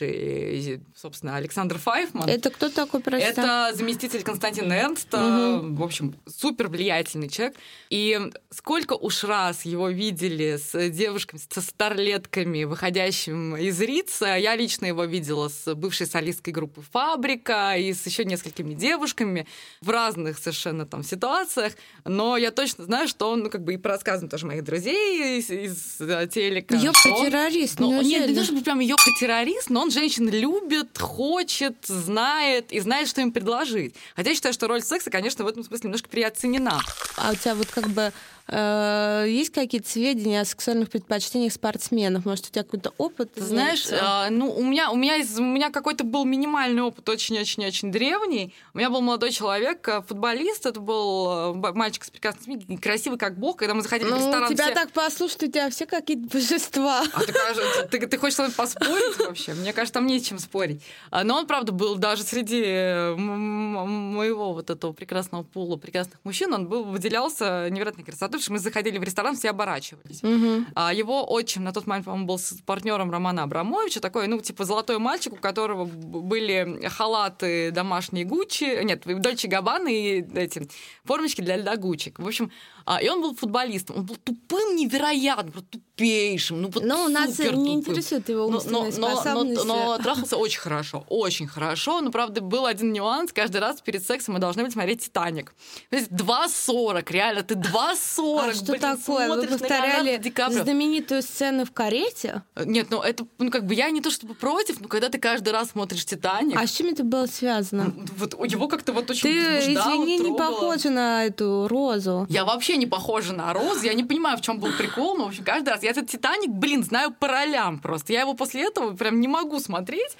э, 0.00 0.78
собственно, 0.94 1.36
Александр 1.36 1.78
Файфман. 1.78 2.28
Это 2.28 2.50
кто 2.50 2.68
такой, 2.68 3.00
прости? 3.00 3.28
Это 3.28 3.72
заместитель 3.74 4.22
Константина 4.22 4.72
Энста, 4.74 5.18
Мгм. 5.18 5.76
в 5.76 5.82
общем, 5.82 6.14
супер 6.26 6.68
влиятельный 6.68 7.28
человек. 7.28 7.56
И 7.90 8.18
сколько 8.50 8.94
уж 8.94 9.24
раз 9.24 9.64
его 9.64 9.88
видели 9.88 10.56
с 10.56 10.90
девушками, 10.90 11.40
со 11.50 11.60
старлетками, 11.60 12.64
выходящим 12.64 13.56
из 13.56 13.80
Рица. 13.80 14.36
Я 14.36 14.56
лично 14.56 14.86
его 14.86 15.04
видела 15.04 15.48
с 15.48 15.74
бывшей 15.74 16.06
солисткой 16.06 16.52
группы 16.52 16.82
«Фабрика» 16.92 17.74
и 17.76 17.92
с 17.92 18.04
еще 18.06 18.24
несколькими 18.24 18.74
девушками 18.74 19.46
в 19.80 19.90
разных 19.90 20.38
совершенно 20.38 20.86
там 20.86 21.02
ситуациях. 21.02 21.72
Но 22.04 22.36
я 22.36 22.50
точно 22.50 22.84
знаю, 22.84 23.08
что 23.08 23.30
он, 23.30 23.40
ну, 23.44 23.50
как 23.50 23.64
бы 23.64 23.74
и 23.74 23.76
по 23.76 23.88
рассказам 23.88 24.28
тоже 24.28 24.46
моих 24.46 24.64
друзей 24.64 25.38
из, 25.38 25.50
из 25.50 26.00
э, 26.00 26.28
телека. 26.32 26.74
Ёпта, 26.76 26.98
что 26.98 27.14
он- 27.14 27.26
террорист, 27.26 27.78
ну, 27.80 28.00
нет, 28.02 28.28
не 28.28 28.34
то 28.34 28.44
чтобы 28.44 28.62
прям 28.62 28.80
ёпта 28.80 29.10
террорист, 29.20 29.70
но 29.70 29.77
он 29.78 29.90
женщин 29.90 30.28
любит, 30.28 30.98
хочет, 30.98 31.76
знает 31.86 32.72
и 32.72 32.80
знает, 32.80 33.08
что 33.08 33.20
им 33.20 33.32
предложить. 33.32 33.94
Хотя 34.16 34.30
я 34.30 34.34
считаю, 34.34 34.52
что 34.52 34.68
роль 34.68 34.82
секса, 34.82 35.10
конечно, 35.10 35.44
в 35.44 35.48
этом 35.48 35.64
смысле 35.64 35.88
немножко 35.88 36.08
переоценена. 36.08 36.80
А 37.16 37.32
у 37.32 37.34
тебя 37.34 37.54
вот 37.54 37.68
как 37.68 37.88
бы 37.88 38.12
есть 38.50 39.50
какие-то 39.52 39.88
сведения 39.88 40.40
о 40.40 40.44
сексуальных 40.44 40.88
предпочтениях 40.90 41.52
спортсменов? 41.52 42.24
Может, 42.24 42.46
у 42.46 42.48
тебя 42.50 42.62
какой-то 42.64 42.92
опыт? 42.98 43.30
Знаешь, 43.36 43.84
а, 43.92 44.30
ну, 44.30 44.50
у 44.50 44.62
меня, 44.64 44.90
у 44.90 44.96
меня, 44.96 45.16
из- 45.16 45.38
у 45.38 45.42
меня 45.42 45.70
какой-то 45.70 46.04
был 46.04 46.24
минимальный 46.24 46.82
опыт, 46.82 47.08
очень-очень-очень 47.08 47.92
древний. 47.92 48.54
У 48.74 48.78
меня 48.78 48.88
был 48.90 49.00
молодой 49.02 49.32
человек, 49.32 49.86
э, 49.88 50.02
футболист, 50.02 50.64
это 50.66 50.80
был 50.80 51.54
э, 51.56 51.72
мальчик 51.74 52.04
с 52.04 52.10
прекрасным 52.10 52.44
смехом, 52.44 52.78
красивый 52.78 53.18
как 53.18 53.38
бог, 53.38 53.56
когда 53.58 53.74
мы 53.74 53.82
заходили 53.82 54.08
в 54.08 54.12
ну, 54.12 54.16
ресторан. 54.26 54.48
тебя 54.54 54.64
все- 54.64 54.74
так 54.74 54.92
послушать, 54.92 55.42
у 55.42 55.46
тебя 55.46 55.68
все 55.70 55.84
какие-то 55.86 56.28
божества. 56.28 57.02
А 57.12 57.20
ты, 57.20 57.32
кажется, 57.32 57.82
ты, 57.90 58.06
ты 58.06 58.16
хочешь 58.16 58.36
со 58.36 58.42
мной 58.44 58.54
поспорить 58.54 59.18
вообще? 59.18 59.54
Мне 59.54 59.72
кажется, 59.72 59.94
там 59.94 60.06
не 60.06 60.18
с 60.18 60.22
чем 60.22 60.38
спорить. 60.38 60.82
А, 61.10 61.22
Но 61.24 61.36
он, 61.36 61.46
правда, 61.46 61.72
был 61.72 61.96
даже 61.96 62.22
среди 62.22 62.62
э, 62.64 63.14
моего 63.14 64.52
вот 64.52 64.70
этого 64.70 64.92
прекрасного 64.92 65.42
пула 65.42 65.76
прекрасных 65.76 66.18
мужчин, 66.24 66.52
он 66.54 66.66
был, 66.66 66.84
выделялся 66.84 67.68
невероятной 67.70 68.04
красотой, 68.04 68.37
что 68.40 68.52
мы 68.52 68.58
заходили 68.58 68.98
в 68.98 69.02
ресторан, 69.02 69.36
все 69.36 69.50
оборачивались. 69.50 70.22
Мгм. 70.22 70.66
А 70.74 70.92
его 70.92 71.30
отчим 71.30 71.64
на 71.64 71.72
тот 71.72 71.86
момент, 71.86 72.06
по-моему, 72.06 72.26
был 72.26 72.38
с 72.38 72.54
партнером 72.64 73.10
Романа 73.10 73.42
Абрамовича, 73.42 74.00
такой, 74.00 74.26
ну, 74.26 74.40
типа, 74.40 74.64
золотой 74.64 74.98
мальчик, 74.98 75.32
у 75.34 75.36
которого 75.36 75.84
были 75.84 76.88
халаты 76.88 77.70
домашние 77.70 78.24
Гуччи, 78.24 78.82
нет, 78.84 79.02
Дольче 79.04 79.48
Габбана 79.48 79.88
и 79.88 80.22
эти 80.34 80.68
формочки 81.04 81.40
для 81.40 81.56
льда 81.56 81.76
Гуччи. 81.76 82.14
В 82.16 82.26
общем, 82.26 82.50
а, 82.90 83.02
и 83.02 83.08
он 83.10 83.20
был 83.20 83.34
футболистом. 83.34 83.96
Он 83.98 84.06
был 84.06 84.16
тупым 84.16 84.74
невероятно, 84.74 85.52
просто 85.52 85.68
тупейшим. 85.72 86.62
Ну, 86.62 86.70
вот 86.70 86.82
Ну, 86.82 87.08
нас 87.10 87.38
не 87.38 87.74
интересует 87.74 88.30
его 88.30 88.48
Но, 88.48 88.56
умственные 88.56 88.92
но, 88.92 88.98
но, 88.98 89.08
но, 89.10 89.20
способности. 89.20 89.66
но 89.66 89.98
трахался 89.98 90.36
очень 90.38 90.60
хорошо, 90.60 91.04
очень 91.10 91.46
хорошо. 91.46 92.00
Но, 92.00 92.10
правда, 92.10 92.40
был 92.40 92.64
один 92.64 92.94
нюанс. 92.94 93.34
Каждый 93.34 93.60
раз 93.60 93.82
перед 93.82 94.02
сексом 94.06 94.34
мы 94.34 94.40
должны 94.40 94.62
были 94.62 94.72
смотреть 94.72 95.02
«Титаник». 95.02 95.52
То 95.90 95.96
есть 95.96 96.10
2.40, 96.10 97.12
реально, 97.12 97.42
ты 97.42 97.56
2.40. 97.56 98.50
А 98.50 98.54
что 98.54 98.64
блин, 98.72 98.80
такое? 98.80 99.28
Вы 99.36 99.46
повторяли 99.46 100.22
знаменитую 100.50 101.20
сцену 101.20 101.66
в 101.66 101.72
карете? 101.72 102.42
Нет, 102.56 102.86
ну 102.88 103.02
это, 103.02 103.26
ну 103.38 103.50
как 103.50 103.66
бы 103.66 103.74
я 103.74 103.90
не 103.90 104.00
то 104.00 104.10
чтобы 104.10 104.32
против, 104.32 104.80
но 104.80 104.88
когда 104.88 105.10
ты 105.10 105.18
каждый 105.18 105.50
раз 105.52 105.72
смотришь 105.72 106.06
«Титаник», 106.06 106.58
А 106.58 106.66
с 106.66 106.70
чем 106.70 106.86
это 106.86 107.04
было 107.04 107.26
связано? 107.26 107.92
вот 108.16 108.34
его 108.50 108.66
как-то 108.66 108.94
вот 108.94 109.10
очень 109.10 109.28
Ты, 109.28 109.56
возбуждало, 109.56 109.92
извини, 110.06 110.18
не 110.30 110.38
похожа 110.38 110.88
на 110.88 111.26
эту 111.26 111.68
розу. 111.68 112.26
Я 112.30 112.46
вообще 112.46 112.77
не 112.78 112.86
похожа 112.86 113.32
на 113.32 113.52
Розу, 113.52 113.84
я 113.84 113.94
не 113.94 114.04
понимаю, 114.04 114.38
в 114.38 114.40
чем 114.40 114.58
был 114.58 114.72
прикол, 114.72 115.16
но, 115.16 115.24
в 115.24 115.28
общем, 115.28 115.44
каждый 115.44 115.70
раз. 115.70 115.82
Я 115.82 115.90
этот 115.90 116.08
«Титаник», 116.08 116.50
блин, 116.50 116.82
знаю 116.82 117.12
по 117.12 117.28
ролям 117.28 117.78
просто. 117.78 118.12
Я 118.12 118.20
его 118.20 118.34
после 118.34 118.64
этого 118.66 118.96
прям 118.96 119.20
не 119.20 119.28
могу 119.28 119.60
смотреть. 119.60 120.16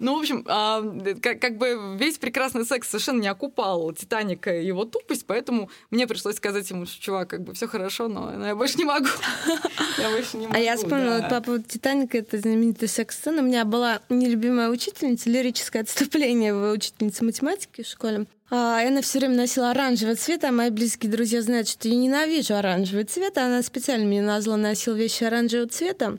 Ну, 0.00 0.16
в 0.16 0.20
общем, 0.20 0.44
а, 0.48 0.82
как, 1.22 1.40
как 1.40 1.58
бы 1.58 1.96
весь 1.98 2.18
прекрасный 2.18 2.64
секс 2.64 2.88
совершенно 2.88 3.20
не 3.20 3.28
окупал 3.28 3.92
Титаника 3.92 4.54
и 4.54 4.66
его 4.66 4.84
тупость, 4.84 5.26
поэтому 5.26 5.70
мне 5.90 6.06
пришлось 6.06 6.36
сказать 6.36 6.68
ему, 6.70 6.86
что, 6.86 7.00
чувак, 7.00 7.30
как 7.30 7.42
бы 7.42 7.54
все 7.54 7.66
хорошо, 7.66 8.08
но, 8.08 8.30
но 8.30 8.46
я 8.46 8.56
больше 8.56 8.78
не 8.78 8.84
могу. 8.84 9.08
Я 9.98 10.10
больше 10.10 10.36
не 10.36 10.46
могу. 10.46 10.56
А 10.56 10.60
я 10.60 10.76
вспомнила 10.76 11.20
да. 11.20 11.40
поводу 11.40 11.64
«Титаника», 11.64 12.18
это 12.18 12.38
знаменитая 12.38 12.88
секс-сцена. 12.88 13.42
У 13.42 13.44
меня 13.44 13.64
была 13.64 14.00
нелюбимая 14.08 14.68
учительница, 14.68 15.28
лирическое 15.28 15.82
отступление, 15.82 16.54
в 16.54 16.72
учительница 16.72 17.24
математики 17.24 17.82
в 17.82 17.86
школе. 17.86 18.26
А, 18.50 18.80
она 18.86 19.02
все 19.02 19.18
время 19.18 19.36
носила 19.36 19.70
оранжевый 19.70 20.14
цвет, 20.14 20.44
а 20.44 20.52
мои 20.52 20.70
близкие 20.70 21.10
друзья 21.12 21.42
знают, 21.42 21.68
что 21.68 21.88
я 21.88 21.94
ненавижу 21.96 22.54
оранжевый 22.54 23.04
цвет. 23.04 23.36
а 23.36 23.46
Она 23.46 23.62
специально 23.62 24.06
мне 24.06 24.22
назло 24.22 24.56
носила 24.56 24.94
вещи 24.94 25.24
оранжевого 25.24 25.68
цвета. 25.68 26.18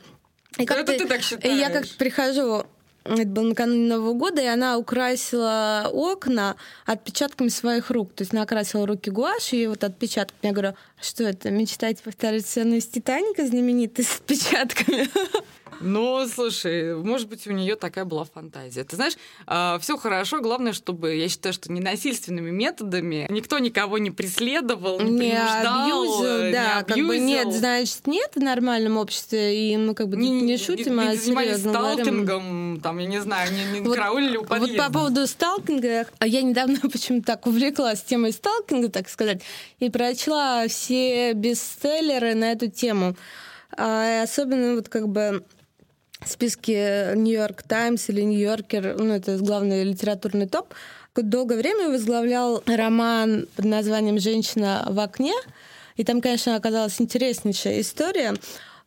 И 0.58 0.64
как-то- 0.64 0.92
это 0.92 1.04
ты 1.04 1.08
так 1.08 1.22
считаешь. 1.22 1.58
я 1.58 1.70
как 1.70 1.88
прихожу 1.96 2.64
это 3.04 3.24
было 3.26 3.44
накануне 3.44 3.88
Нового 3.88 4.12
года, 4.12 4.42
и 4.42 4.46
она 4.46 4.76
украсила 4.76 5.88
окна 5.92 6.56
отпечатками 6.84 7.48
своих 7.48 7.90
рук. 7.90 8.12
То 8.12 8.22
есть 8.22 8.32
накрасила 8.32 8.86
руки 8.86 9.10
гуашью 9.10 9.60
и 9.60 9.66
вот 9.68 9.82
отпечатками. 9.84 10.38
Я 10.42 10.52
говорю, 10.52 10.68
«А 10.70 11.02
что 11.02 11.24
это, 11.24 11.50
мечтаете 11.50 12.02
повторить 12.02 12.46
сцену 12.46 12.76
из 12.76 12.86
«Титаника» 12.86 13.46
знаменитой 13.46 14.04
с 14.04 14.16
отпечатками? 14.16 15.08
Ну, 15.80 16.26
слушай, 16.28 16.94
может 16.94 17.28
быть, 17.28 17.46
у 17.46 17.52
нее 17.52 17.74
такая 17.76 18.04
была 18.04 18.24
фантазия. 18.24 18.84
Ты 18.84 18.96
знаешь, 18.96 19.14
все 19.82 19.96
хорошо, 19.96 20.40
главное, 20.40 20.72
чтобы, 20.72 21.14
я 21.16 21.28
считаю, 21.28 21.52
что 21.54 21.72
ненасильственными 21.72 22.50
методами 22.50 23.26
никто 23.30 23.58
никого 23.58 23.98
не 23.98 24.10
преследовал, 24.10 25.00
не, 25.00 25.10
Не 25.10 25.18
принуждал, 25.30 25.82
абьюзил, 25.84 26.24
э, 26.24 26.52
да, 26.52 26.78
не 26.80 26.84
как 26.84 27.06
бы 27.06 27.18
нет, 27.18 27.40
абьюзил. 27.46 27.58
значит, 27.60 28.06
нет 28.06 28.30
в 28.34 28.40
нормальном 28.40 28.96
обществе, 28.98 29.72
и 29.72 29.76
мы 29.76 29.94
как 29.94 30.08
бы 30.08 30.16
тут 30.16 30.24
не, 30.24 30.56
шутим, 30.58 30.96
не, 30.96 31.02
а 31.02 31.12
не 31.12 31.16
серьезно 31.18 31.72
говорим. 31.72 31.96
сталкингом, 32.04 32.80
там, 32.82 32.98
я 32.98 33.06
не 33.06 33.20
знаю, 33.20 33.50
не, 33.52 33.80
не 33.80 33.86
Вот- 33.86 33.96
караулили 33.96 34.36
у 34.36 34.40
Вот 34.40 34.48
подъезда. 34.48 34.86
по 34.86 34.92
поводу 34.92 35.26
сталкинга, 35.26 36.06
а 36.18 36.26
я 36.26 36.42
недавно 36.42 36.78
почему-то 36.92 37.26
так 37.26 37.46
увлеклась 37.46 38.02
темой 38.02 38.32
сталкинга, 38.32 38.90
так 38.90 39.08
сказать, 39.08 39.42
и 39.78 39.88
прочла 39.88 40.68
все 40.68 41.32
бестселлеры 41.32 42.34
на 42.34 42.52
эту 42.52 42.68
тему. 42.70 43.16
А, 43.76 44.22
особенно 44.24 44.74
вот 44.74 44.88
как 44.88 45.08
бы 45.08 45.44
списке 46.28 47.12
Нью-Йорк 47.16 47.62
Таймс 47.62 48.08
или 48.08 48.20
Нью-Йоркер, 48.22 48.96
ну, 48.98 49.14
это 49.14 49.36
главный 49.38 49.84
литературный 49.84 50.46
топ, 50.46 50.74
долгое 51.14 51.58
время 51.58 51.90
возглавлял 51.90 52.62
роман 52.66 53.46
под 53.56 53.64
названием 53.64 54.18
«Женщина 54.18 54.86
в 54.88 54.98
окне», 55.00 55.34
и 55.96 56.04
там, 56.04 56.20
конечно, 56.20 56.56
оказалась 56.56 57.00
интереснейшая 57.00 57.80
история. 57.80 58.34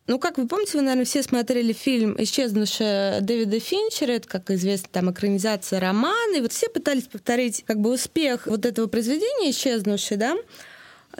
Ну, 0.06 0.18
как 0.18 0.36
вы 0.36 0.46
помните, 0.46 0.72
вы, 0.74 0.82
наверное, 0.82 1.04
все 1.04 1.22
смотрели 1.22 1.72
фильм 1.72 2.14
«Исчезнувшая» 2.18 3.20
Дэвида 3.20 3.60
Финчера, 3.60 4.12
это, 4.12 4.28
как 4.28 4.50
известно, 4.50 4.88
там 4.92 5.10
экранизация 5.10 5.80
романа, 5.80 6.36
и 6.36 6.40
вот 6.40 6.52
все 6.52 6.68
пытались 6.68 7.04
повторить 7.04 7.64
как 7.66 7.78
бы 7.78 7.92
успех 7.92 8.46
вот 8.46 8.66
этого 8.66 8.86
произведения 8.86 9.50
«Исчезнувший», 9.50 10.16
да? 10.16 10.36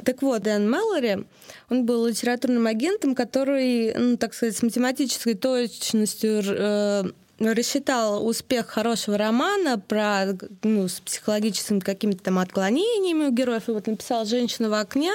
Так 0.02 0.22
вот, 0.22 0.42
Дэн 0.42 0.68
Мэллори, 0.68 1.24
он 1.70 1.87
был 1.87 2.07
литературным 2.07 2.66
агентом, 2.66 3.14
который, 3.14 3.94
ну, 3.94 4.16
так 4.16 4.35
сказать, 4.35 4.57
с 4.57 4.62
математической 4.62 5.35
точностью 5.35 6.42
э, 6.44 7.04
рассчитал 7.38 8.26
успех 8.26 8.66
хорошего 8.66 9.18
романа 9.18 9.78
про, 9.78 10.37
ну, 10.62 10.88
с 10.88 11.00
психологическими 11.00 11.80
какими-то 11.80 12.24
там 12.24 12.38
отклонениями 12.38 13.26
у 13.26 13.30
героев, 13.30 13.68
и 13.68 13.72
вот 13.72 13.87
написал 13.87 14.24
«Женщина 14.24 14.68
в 14.68 14.74
окне» 14.74 15.12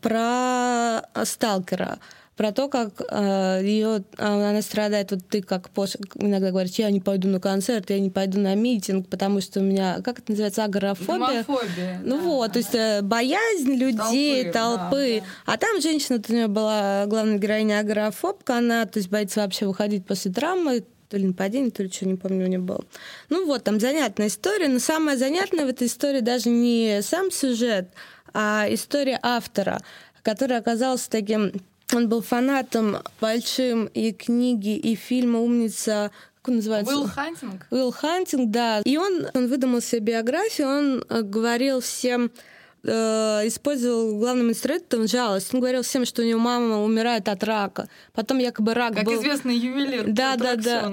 про 0.00 1.02
сталкера 1.24 1.98
про 2.38 2.52
то, 2.52 2.68
как 2.68 3.02
э, 3.10 3.60
ее, 3.64 4.04
она 4.16 4.62
страдает, 4.62 5.10
вот 5.10 5.20
ты 5.28 5.42
как 5.42 5.70
Пош 5.70 5.96
иногда 6.14 6.52
говоришь, 6.52 6.76
я 6.76 6.88
не 6.88 7.00
пойду 7.00 7.26
на 7.28 7.40
концерт, 7.40 7.90
я 7.90 7.98
не 7.98 8.10
пойду 8.10 8.38
на 8.38 8.54
митинг, 8.54 9.08
потому 9.08 9.40
что 9.40 9.58
у 9.58 9.64
меня, 9.64 10.00
как 10.04 10.20
это 10.20 10.30
называется, 10.30 10.62
агорафобия. 10.62 11.42
Гомофобия, 11.42 12.00
Ну 12.04 12.16
да, 12.16 12.22
вот, 12.22 12.46
да. 12.46 12.52
то 12.52 12.58
есть 12.60 12.74
э, 12.76 13.02
боязнь 13.02 13.72
людей, 13.74 14.52
Толпы, 14.52 14.52
толпы. 14.52 15.20
да, 15.20 15.26
да. 15.46 15.52
А 15.52 15.56
там 15.56 15.80
женщина, 15.80 16.22
у 16.26 16.32
нее 16.32 16.46
была 16.46 17.06
главная 17.06 17.38
героиня 17.38 17.80
агорафобка, 17.80 18.58
она, 18.58 18.86
то 18.86 19.00
есть 19.00 19.10
боится 19.10 19.40
вообще 19.40 19.66
выходить 19.66 20.06
после 20.06 20.30
травмы, 20.30 20.84
то 21.08 21.16
ли 21.16 21.26
нападение, 21.26 21.72
то 21.72 21.82
ли 21.82 21.90
что, 21.90 22.06
не 22.06 22.14
помню, 22.14 22.44
у 22.44 22.48
нее 22.48 22.60
было. 22.60 22.84
Ну 23.30 23.46
вот, 23.46 23.64
там 23.64 23.80
занятная 23.80 24.28
история, 24.28 24.68
но 24.68 24.78
самое 24.78 25.18
занятное 25.18 25.66
в 25.66 25.70
этой 25.70 25.88
истории 25.88 26.20
даже 26.20 26.50
не 26.50 27.00
сам 27.02 27.32
сюжет, 27.32 27.88
а 28.32 28.66
история 28.70 29.18
автора, 29.22 29.80
который 30.22 30.56
оказался 30.56 31.10
таким 31.10 31.50
он 31.94 32.08
был 32.08 32.22
фанатом 32.22 32.98
большим 33.20 33.86
и 33.86 34.12
книги, 34.12 34.76
и 34.76 34.94
фильма 34.94 35.40
«Умница 35.40 36.10
как 36.36 36.48
он 36.50 36.56
называется? 36.56 36.94
Уилл 36.94 37.08
Хантинг. 37.08 37.66
Уилл 37.70 37.90
Хантинг, 37.90 38.50
да. 38.50 38.80
И 38.84 38.96
он, 38.96 39.26
он 39.34 39.48
выдумал 39.48 39.80
себе 39.80 40.00
биографию, 40.12 40.68
он 40.68 41.04
э, 41.08 41.22
говорил 41.22 41.80
всем, 41.80 42.30
э, 42.84 43.46
использовал 43.46 44.18
главным 44.18 44.50
инструментом 44.50 45.06
жалость. 45.06 45.52
Он 45.54 45.60
говорил 45.60 45.82
всем, 45.82 46.04
что 46.04 46.22
у 46.22 46.24
него 46.24 46.38
мама 46.38 46.82
умирает 46.82 47.28
от 47.28 47.42
рака. 47.44 47.88
Потом 48.12 48.38
якобы 48.38 48.74
рак 48.74 48.94
Как 48.94 49.04
был... 49.04 49.14
известный 49.14 49.56
ювелир. 49.56 50.04
Да, 50.08 50.36
да, 50.36 50.56
да. 50.56 50.92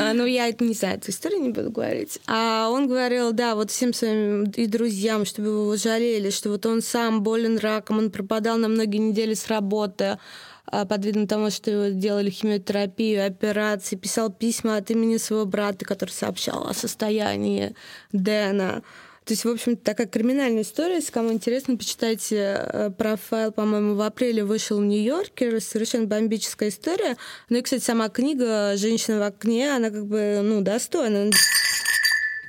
А, 0.00 0.12
Ну, 0.12 0.26
я 0.26 0.48
это 0.48 0.64
не 0.64 0.74
знаю, 0.74 0.98
эту 0.98 1.10
историю 1.10 1.42
не 1.42 1.50
буду 1.50 1.70
говорить. 1.70 2.20
А 2.26 2.68
он 2.70 2.86
говорил, 2.88 3.32
да, 3.32 3.54
вот 3.54 3.70
всем 3.70 3.92
своим 3.92 4.44
и 4.44 4.66
друзьям, 4.66 5.24
чтобы 5.24 5.48
его 5.48 5.76
жалели, 5.76 6.30
что 6.30 6.50
вот 6.50 6.66
он 6.66 6.82
сам 6.82 7.22
болен 7.22 7.58
раком, 7.58 7.98
он 7.98 8.10
пропадал 8.10 8.58
на 8.58 8.68
многие 8.68 8.98
недели 8.98 9.34
с 9.34 9.48
работы 9.48 10.18
а, 10.66 10.84
под 10.84 11.04
видом 11.04 11.26
того, 11.26 11.50
что 11.50 11.70
его 11.70 11.98
делали 11.98 12.30
химиотерапию, 12.30 13.26
операции, 13.26 13.96
писал 13.96 14.30
письма 14.30 14.76
от 14.76 14.90
имени 14.90 15.16
своего 15.16 15.46
брата, 15.46 15.84
который 15.84 16.10
сообщал 16.10 16.66
о 16.68 16.74
состоянии 16.74 17.74
Дэна. 18.12 18.82
То 19.26 19.32
есть, 19.32 19.44
в 19.44 19.48
общем-то, 19.48 19.82
такая 19.82 20.06
криминальная 20.06 20.62
история. 20.62 20.94
Если 20.94 21.10
кому 21.10 21.32
интересно, 21.32 21.76
почитайте 21.76 22.36
э, 22.36 22.90
профайл, 22.96 23.50
по-моему, 23.50 23.96
в 23.96 24.00
апреле 24.00 24.44
вышел 24.44 24.78
в 24.78 24.84
Нью-Йорке. 24.84 25.58
Совершенно 25.58 26.06
бомбическая 26.06 26.68
история. 26.68 27.16
Ну 27.48 27.56
и, 27.56 27.62
кстати, 27.62 27.82
сама 27.82 28.08
книга 28.08 28.76
«Женщина 28.76 29.18
в 29.18 29.22
окне», 29.22 29.74
она 29.74 29.90
как 29.90 30.06
бы, 30.06 30.42
ну, 30.44 30.60
достойна. 30.60 31.32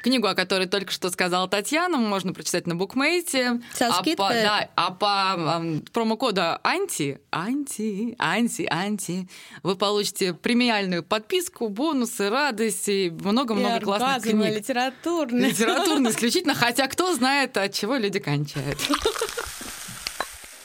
Книгу, 0.08 0.26
о 0.28 0.36
которой 0.36 0.68
только 0.68 0.90
что 0.94 1.10
сказала 1.10 1.50
Татьяна, 1.50 1.98
можно 1.98 2.32
прочитать 2.32 2.66
на 2.66 2.76
букмейте. 2.76 3.60
Со 3.74 3.88
а 3.88 3.92
по, 3.92 4.02
скидкой? 4.04 4.42
да, 4.42 4.70
а 4.76 4.92
по 4.92 5.34
ам, 5.34 5.82
промокода 5.92 6.62
анти, 6.64 7.20
анти, 7.30 8.16
анти, 8.18 8.66
анти, 8.72 9.28
вы 9.64 9.76
получите 9.76 10.34
премиальную 10.34 11.04
подписку, 11.04 11.68
бонусы, 11.68 12.30
радости, 12.30 13.14
много-много 13.20 13.82
классных 13.82 14.32
книг. 14.32 14.56
литературная. 14.56 15.50
Литературно 15.50 16.08
исключительно, 16.08 16.56
хотя 16.56 16.88
кто 16.88 17.14
знает, 17.14 17.58
от 17.58 17.74
чего 17.74 17.98
люди 17.98 18.20
кончают. 18.20 18.80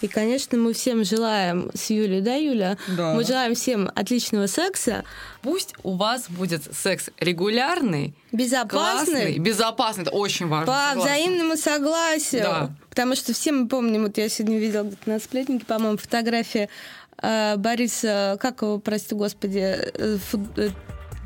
И, 0.02 0.08
конечно, 0.08 0.58
мы 0.58 0.72
всем 0.72 1.04
желаем 1.04 1.70
с 1.74 1.90
Юлей, 1.90 2.20
да, 2.20 2.34
Юля? 2.34 2.76
Да. 2.88 3.14
Мы 3.14 3.24
желаем 3.24 3.54
всем 3.54 3.90
отличного 3.94 4.46
секса, 4.46 5.04
Пусть 5.42 5.74
у 5.82 5.96
вас 5.96 6.26
будет 6.28 6.62
секс 6.72 7.10
регулярный, 7.18 8.14
классный, 8.30 8.36
безопасный, 8.36 9.38
безопасный. 9.38 10.02
Это 10.02 10.10
очень 10.12 10.46
важно. 10.46 10.66
по 10.66 10.72
согласна. 10.72 11.00
взаимному 11.02 11.56
согласию. 11.56 12.42
Да. 12.42 12.70
Потому 12.88 13.16
что 13.16 13.32
все 13.32 13.50
мы 13.50 13.66
помним, 13.66 14.04
вот 14.04 14.18
я 14.18 14.28
сегодня 14.28 14.58
видела 14.58 14.90
на 15.06 15.18
сплетнике, 15.18 15.64
по-моему, 15.66 15.98
фотографии 15.98 16.68
э, 17.20 17.56
Бориса, 17.56 18.38
как 18.40 18.62
его, 18.62 18.78
прости 18.78 19.16
господи, 19.16 19.58
э, 19.58 20.18
фут- 20.30 20.56
э, 20.58 20.70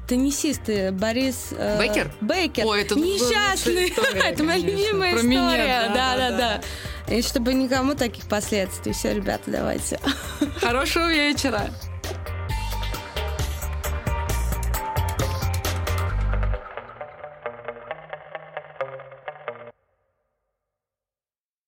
теннисисты 0.09 0.93
Борис 0.93 1.49
э, 1.53 1.79
Бейкер? 1.79 2.11
Бейкер. 2.21 2.67
Ой, 2.67 2.83
это 2.83 2.95
несчастный. 2.95 3.93
это 4.25 4.45
моя 4.45 4.59
любимая 4.59 5.15
история. 5.17 5.91
да, 5.95 6.17
да, 6.17 6.31
да. 6.31 6.61
И 7.09 7.23
чтобы 7.23 7.55
никому 7.55 7.95
таких 7.95 8.25
последствий. 8.25 8.93
Все, 8.93 9.15
ребята, 9.15 9.51
давайте. 9.51 10.01
Хорошего 10.61 11.13
вечера. 11.13 11.71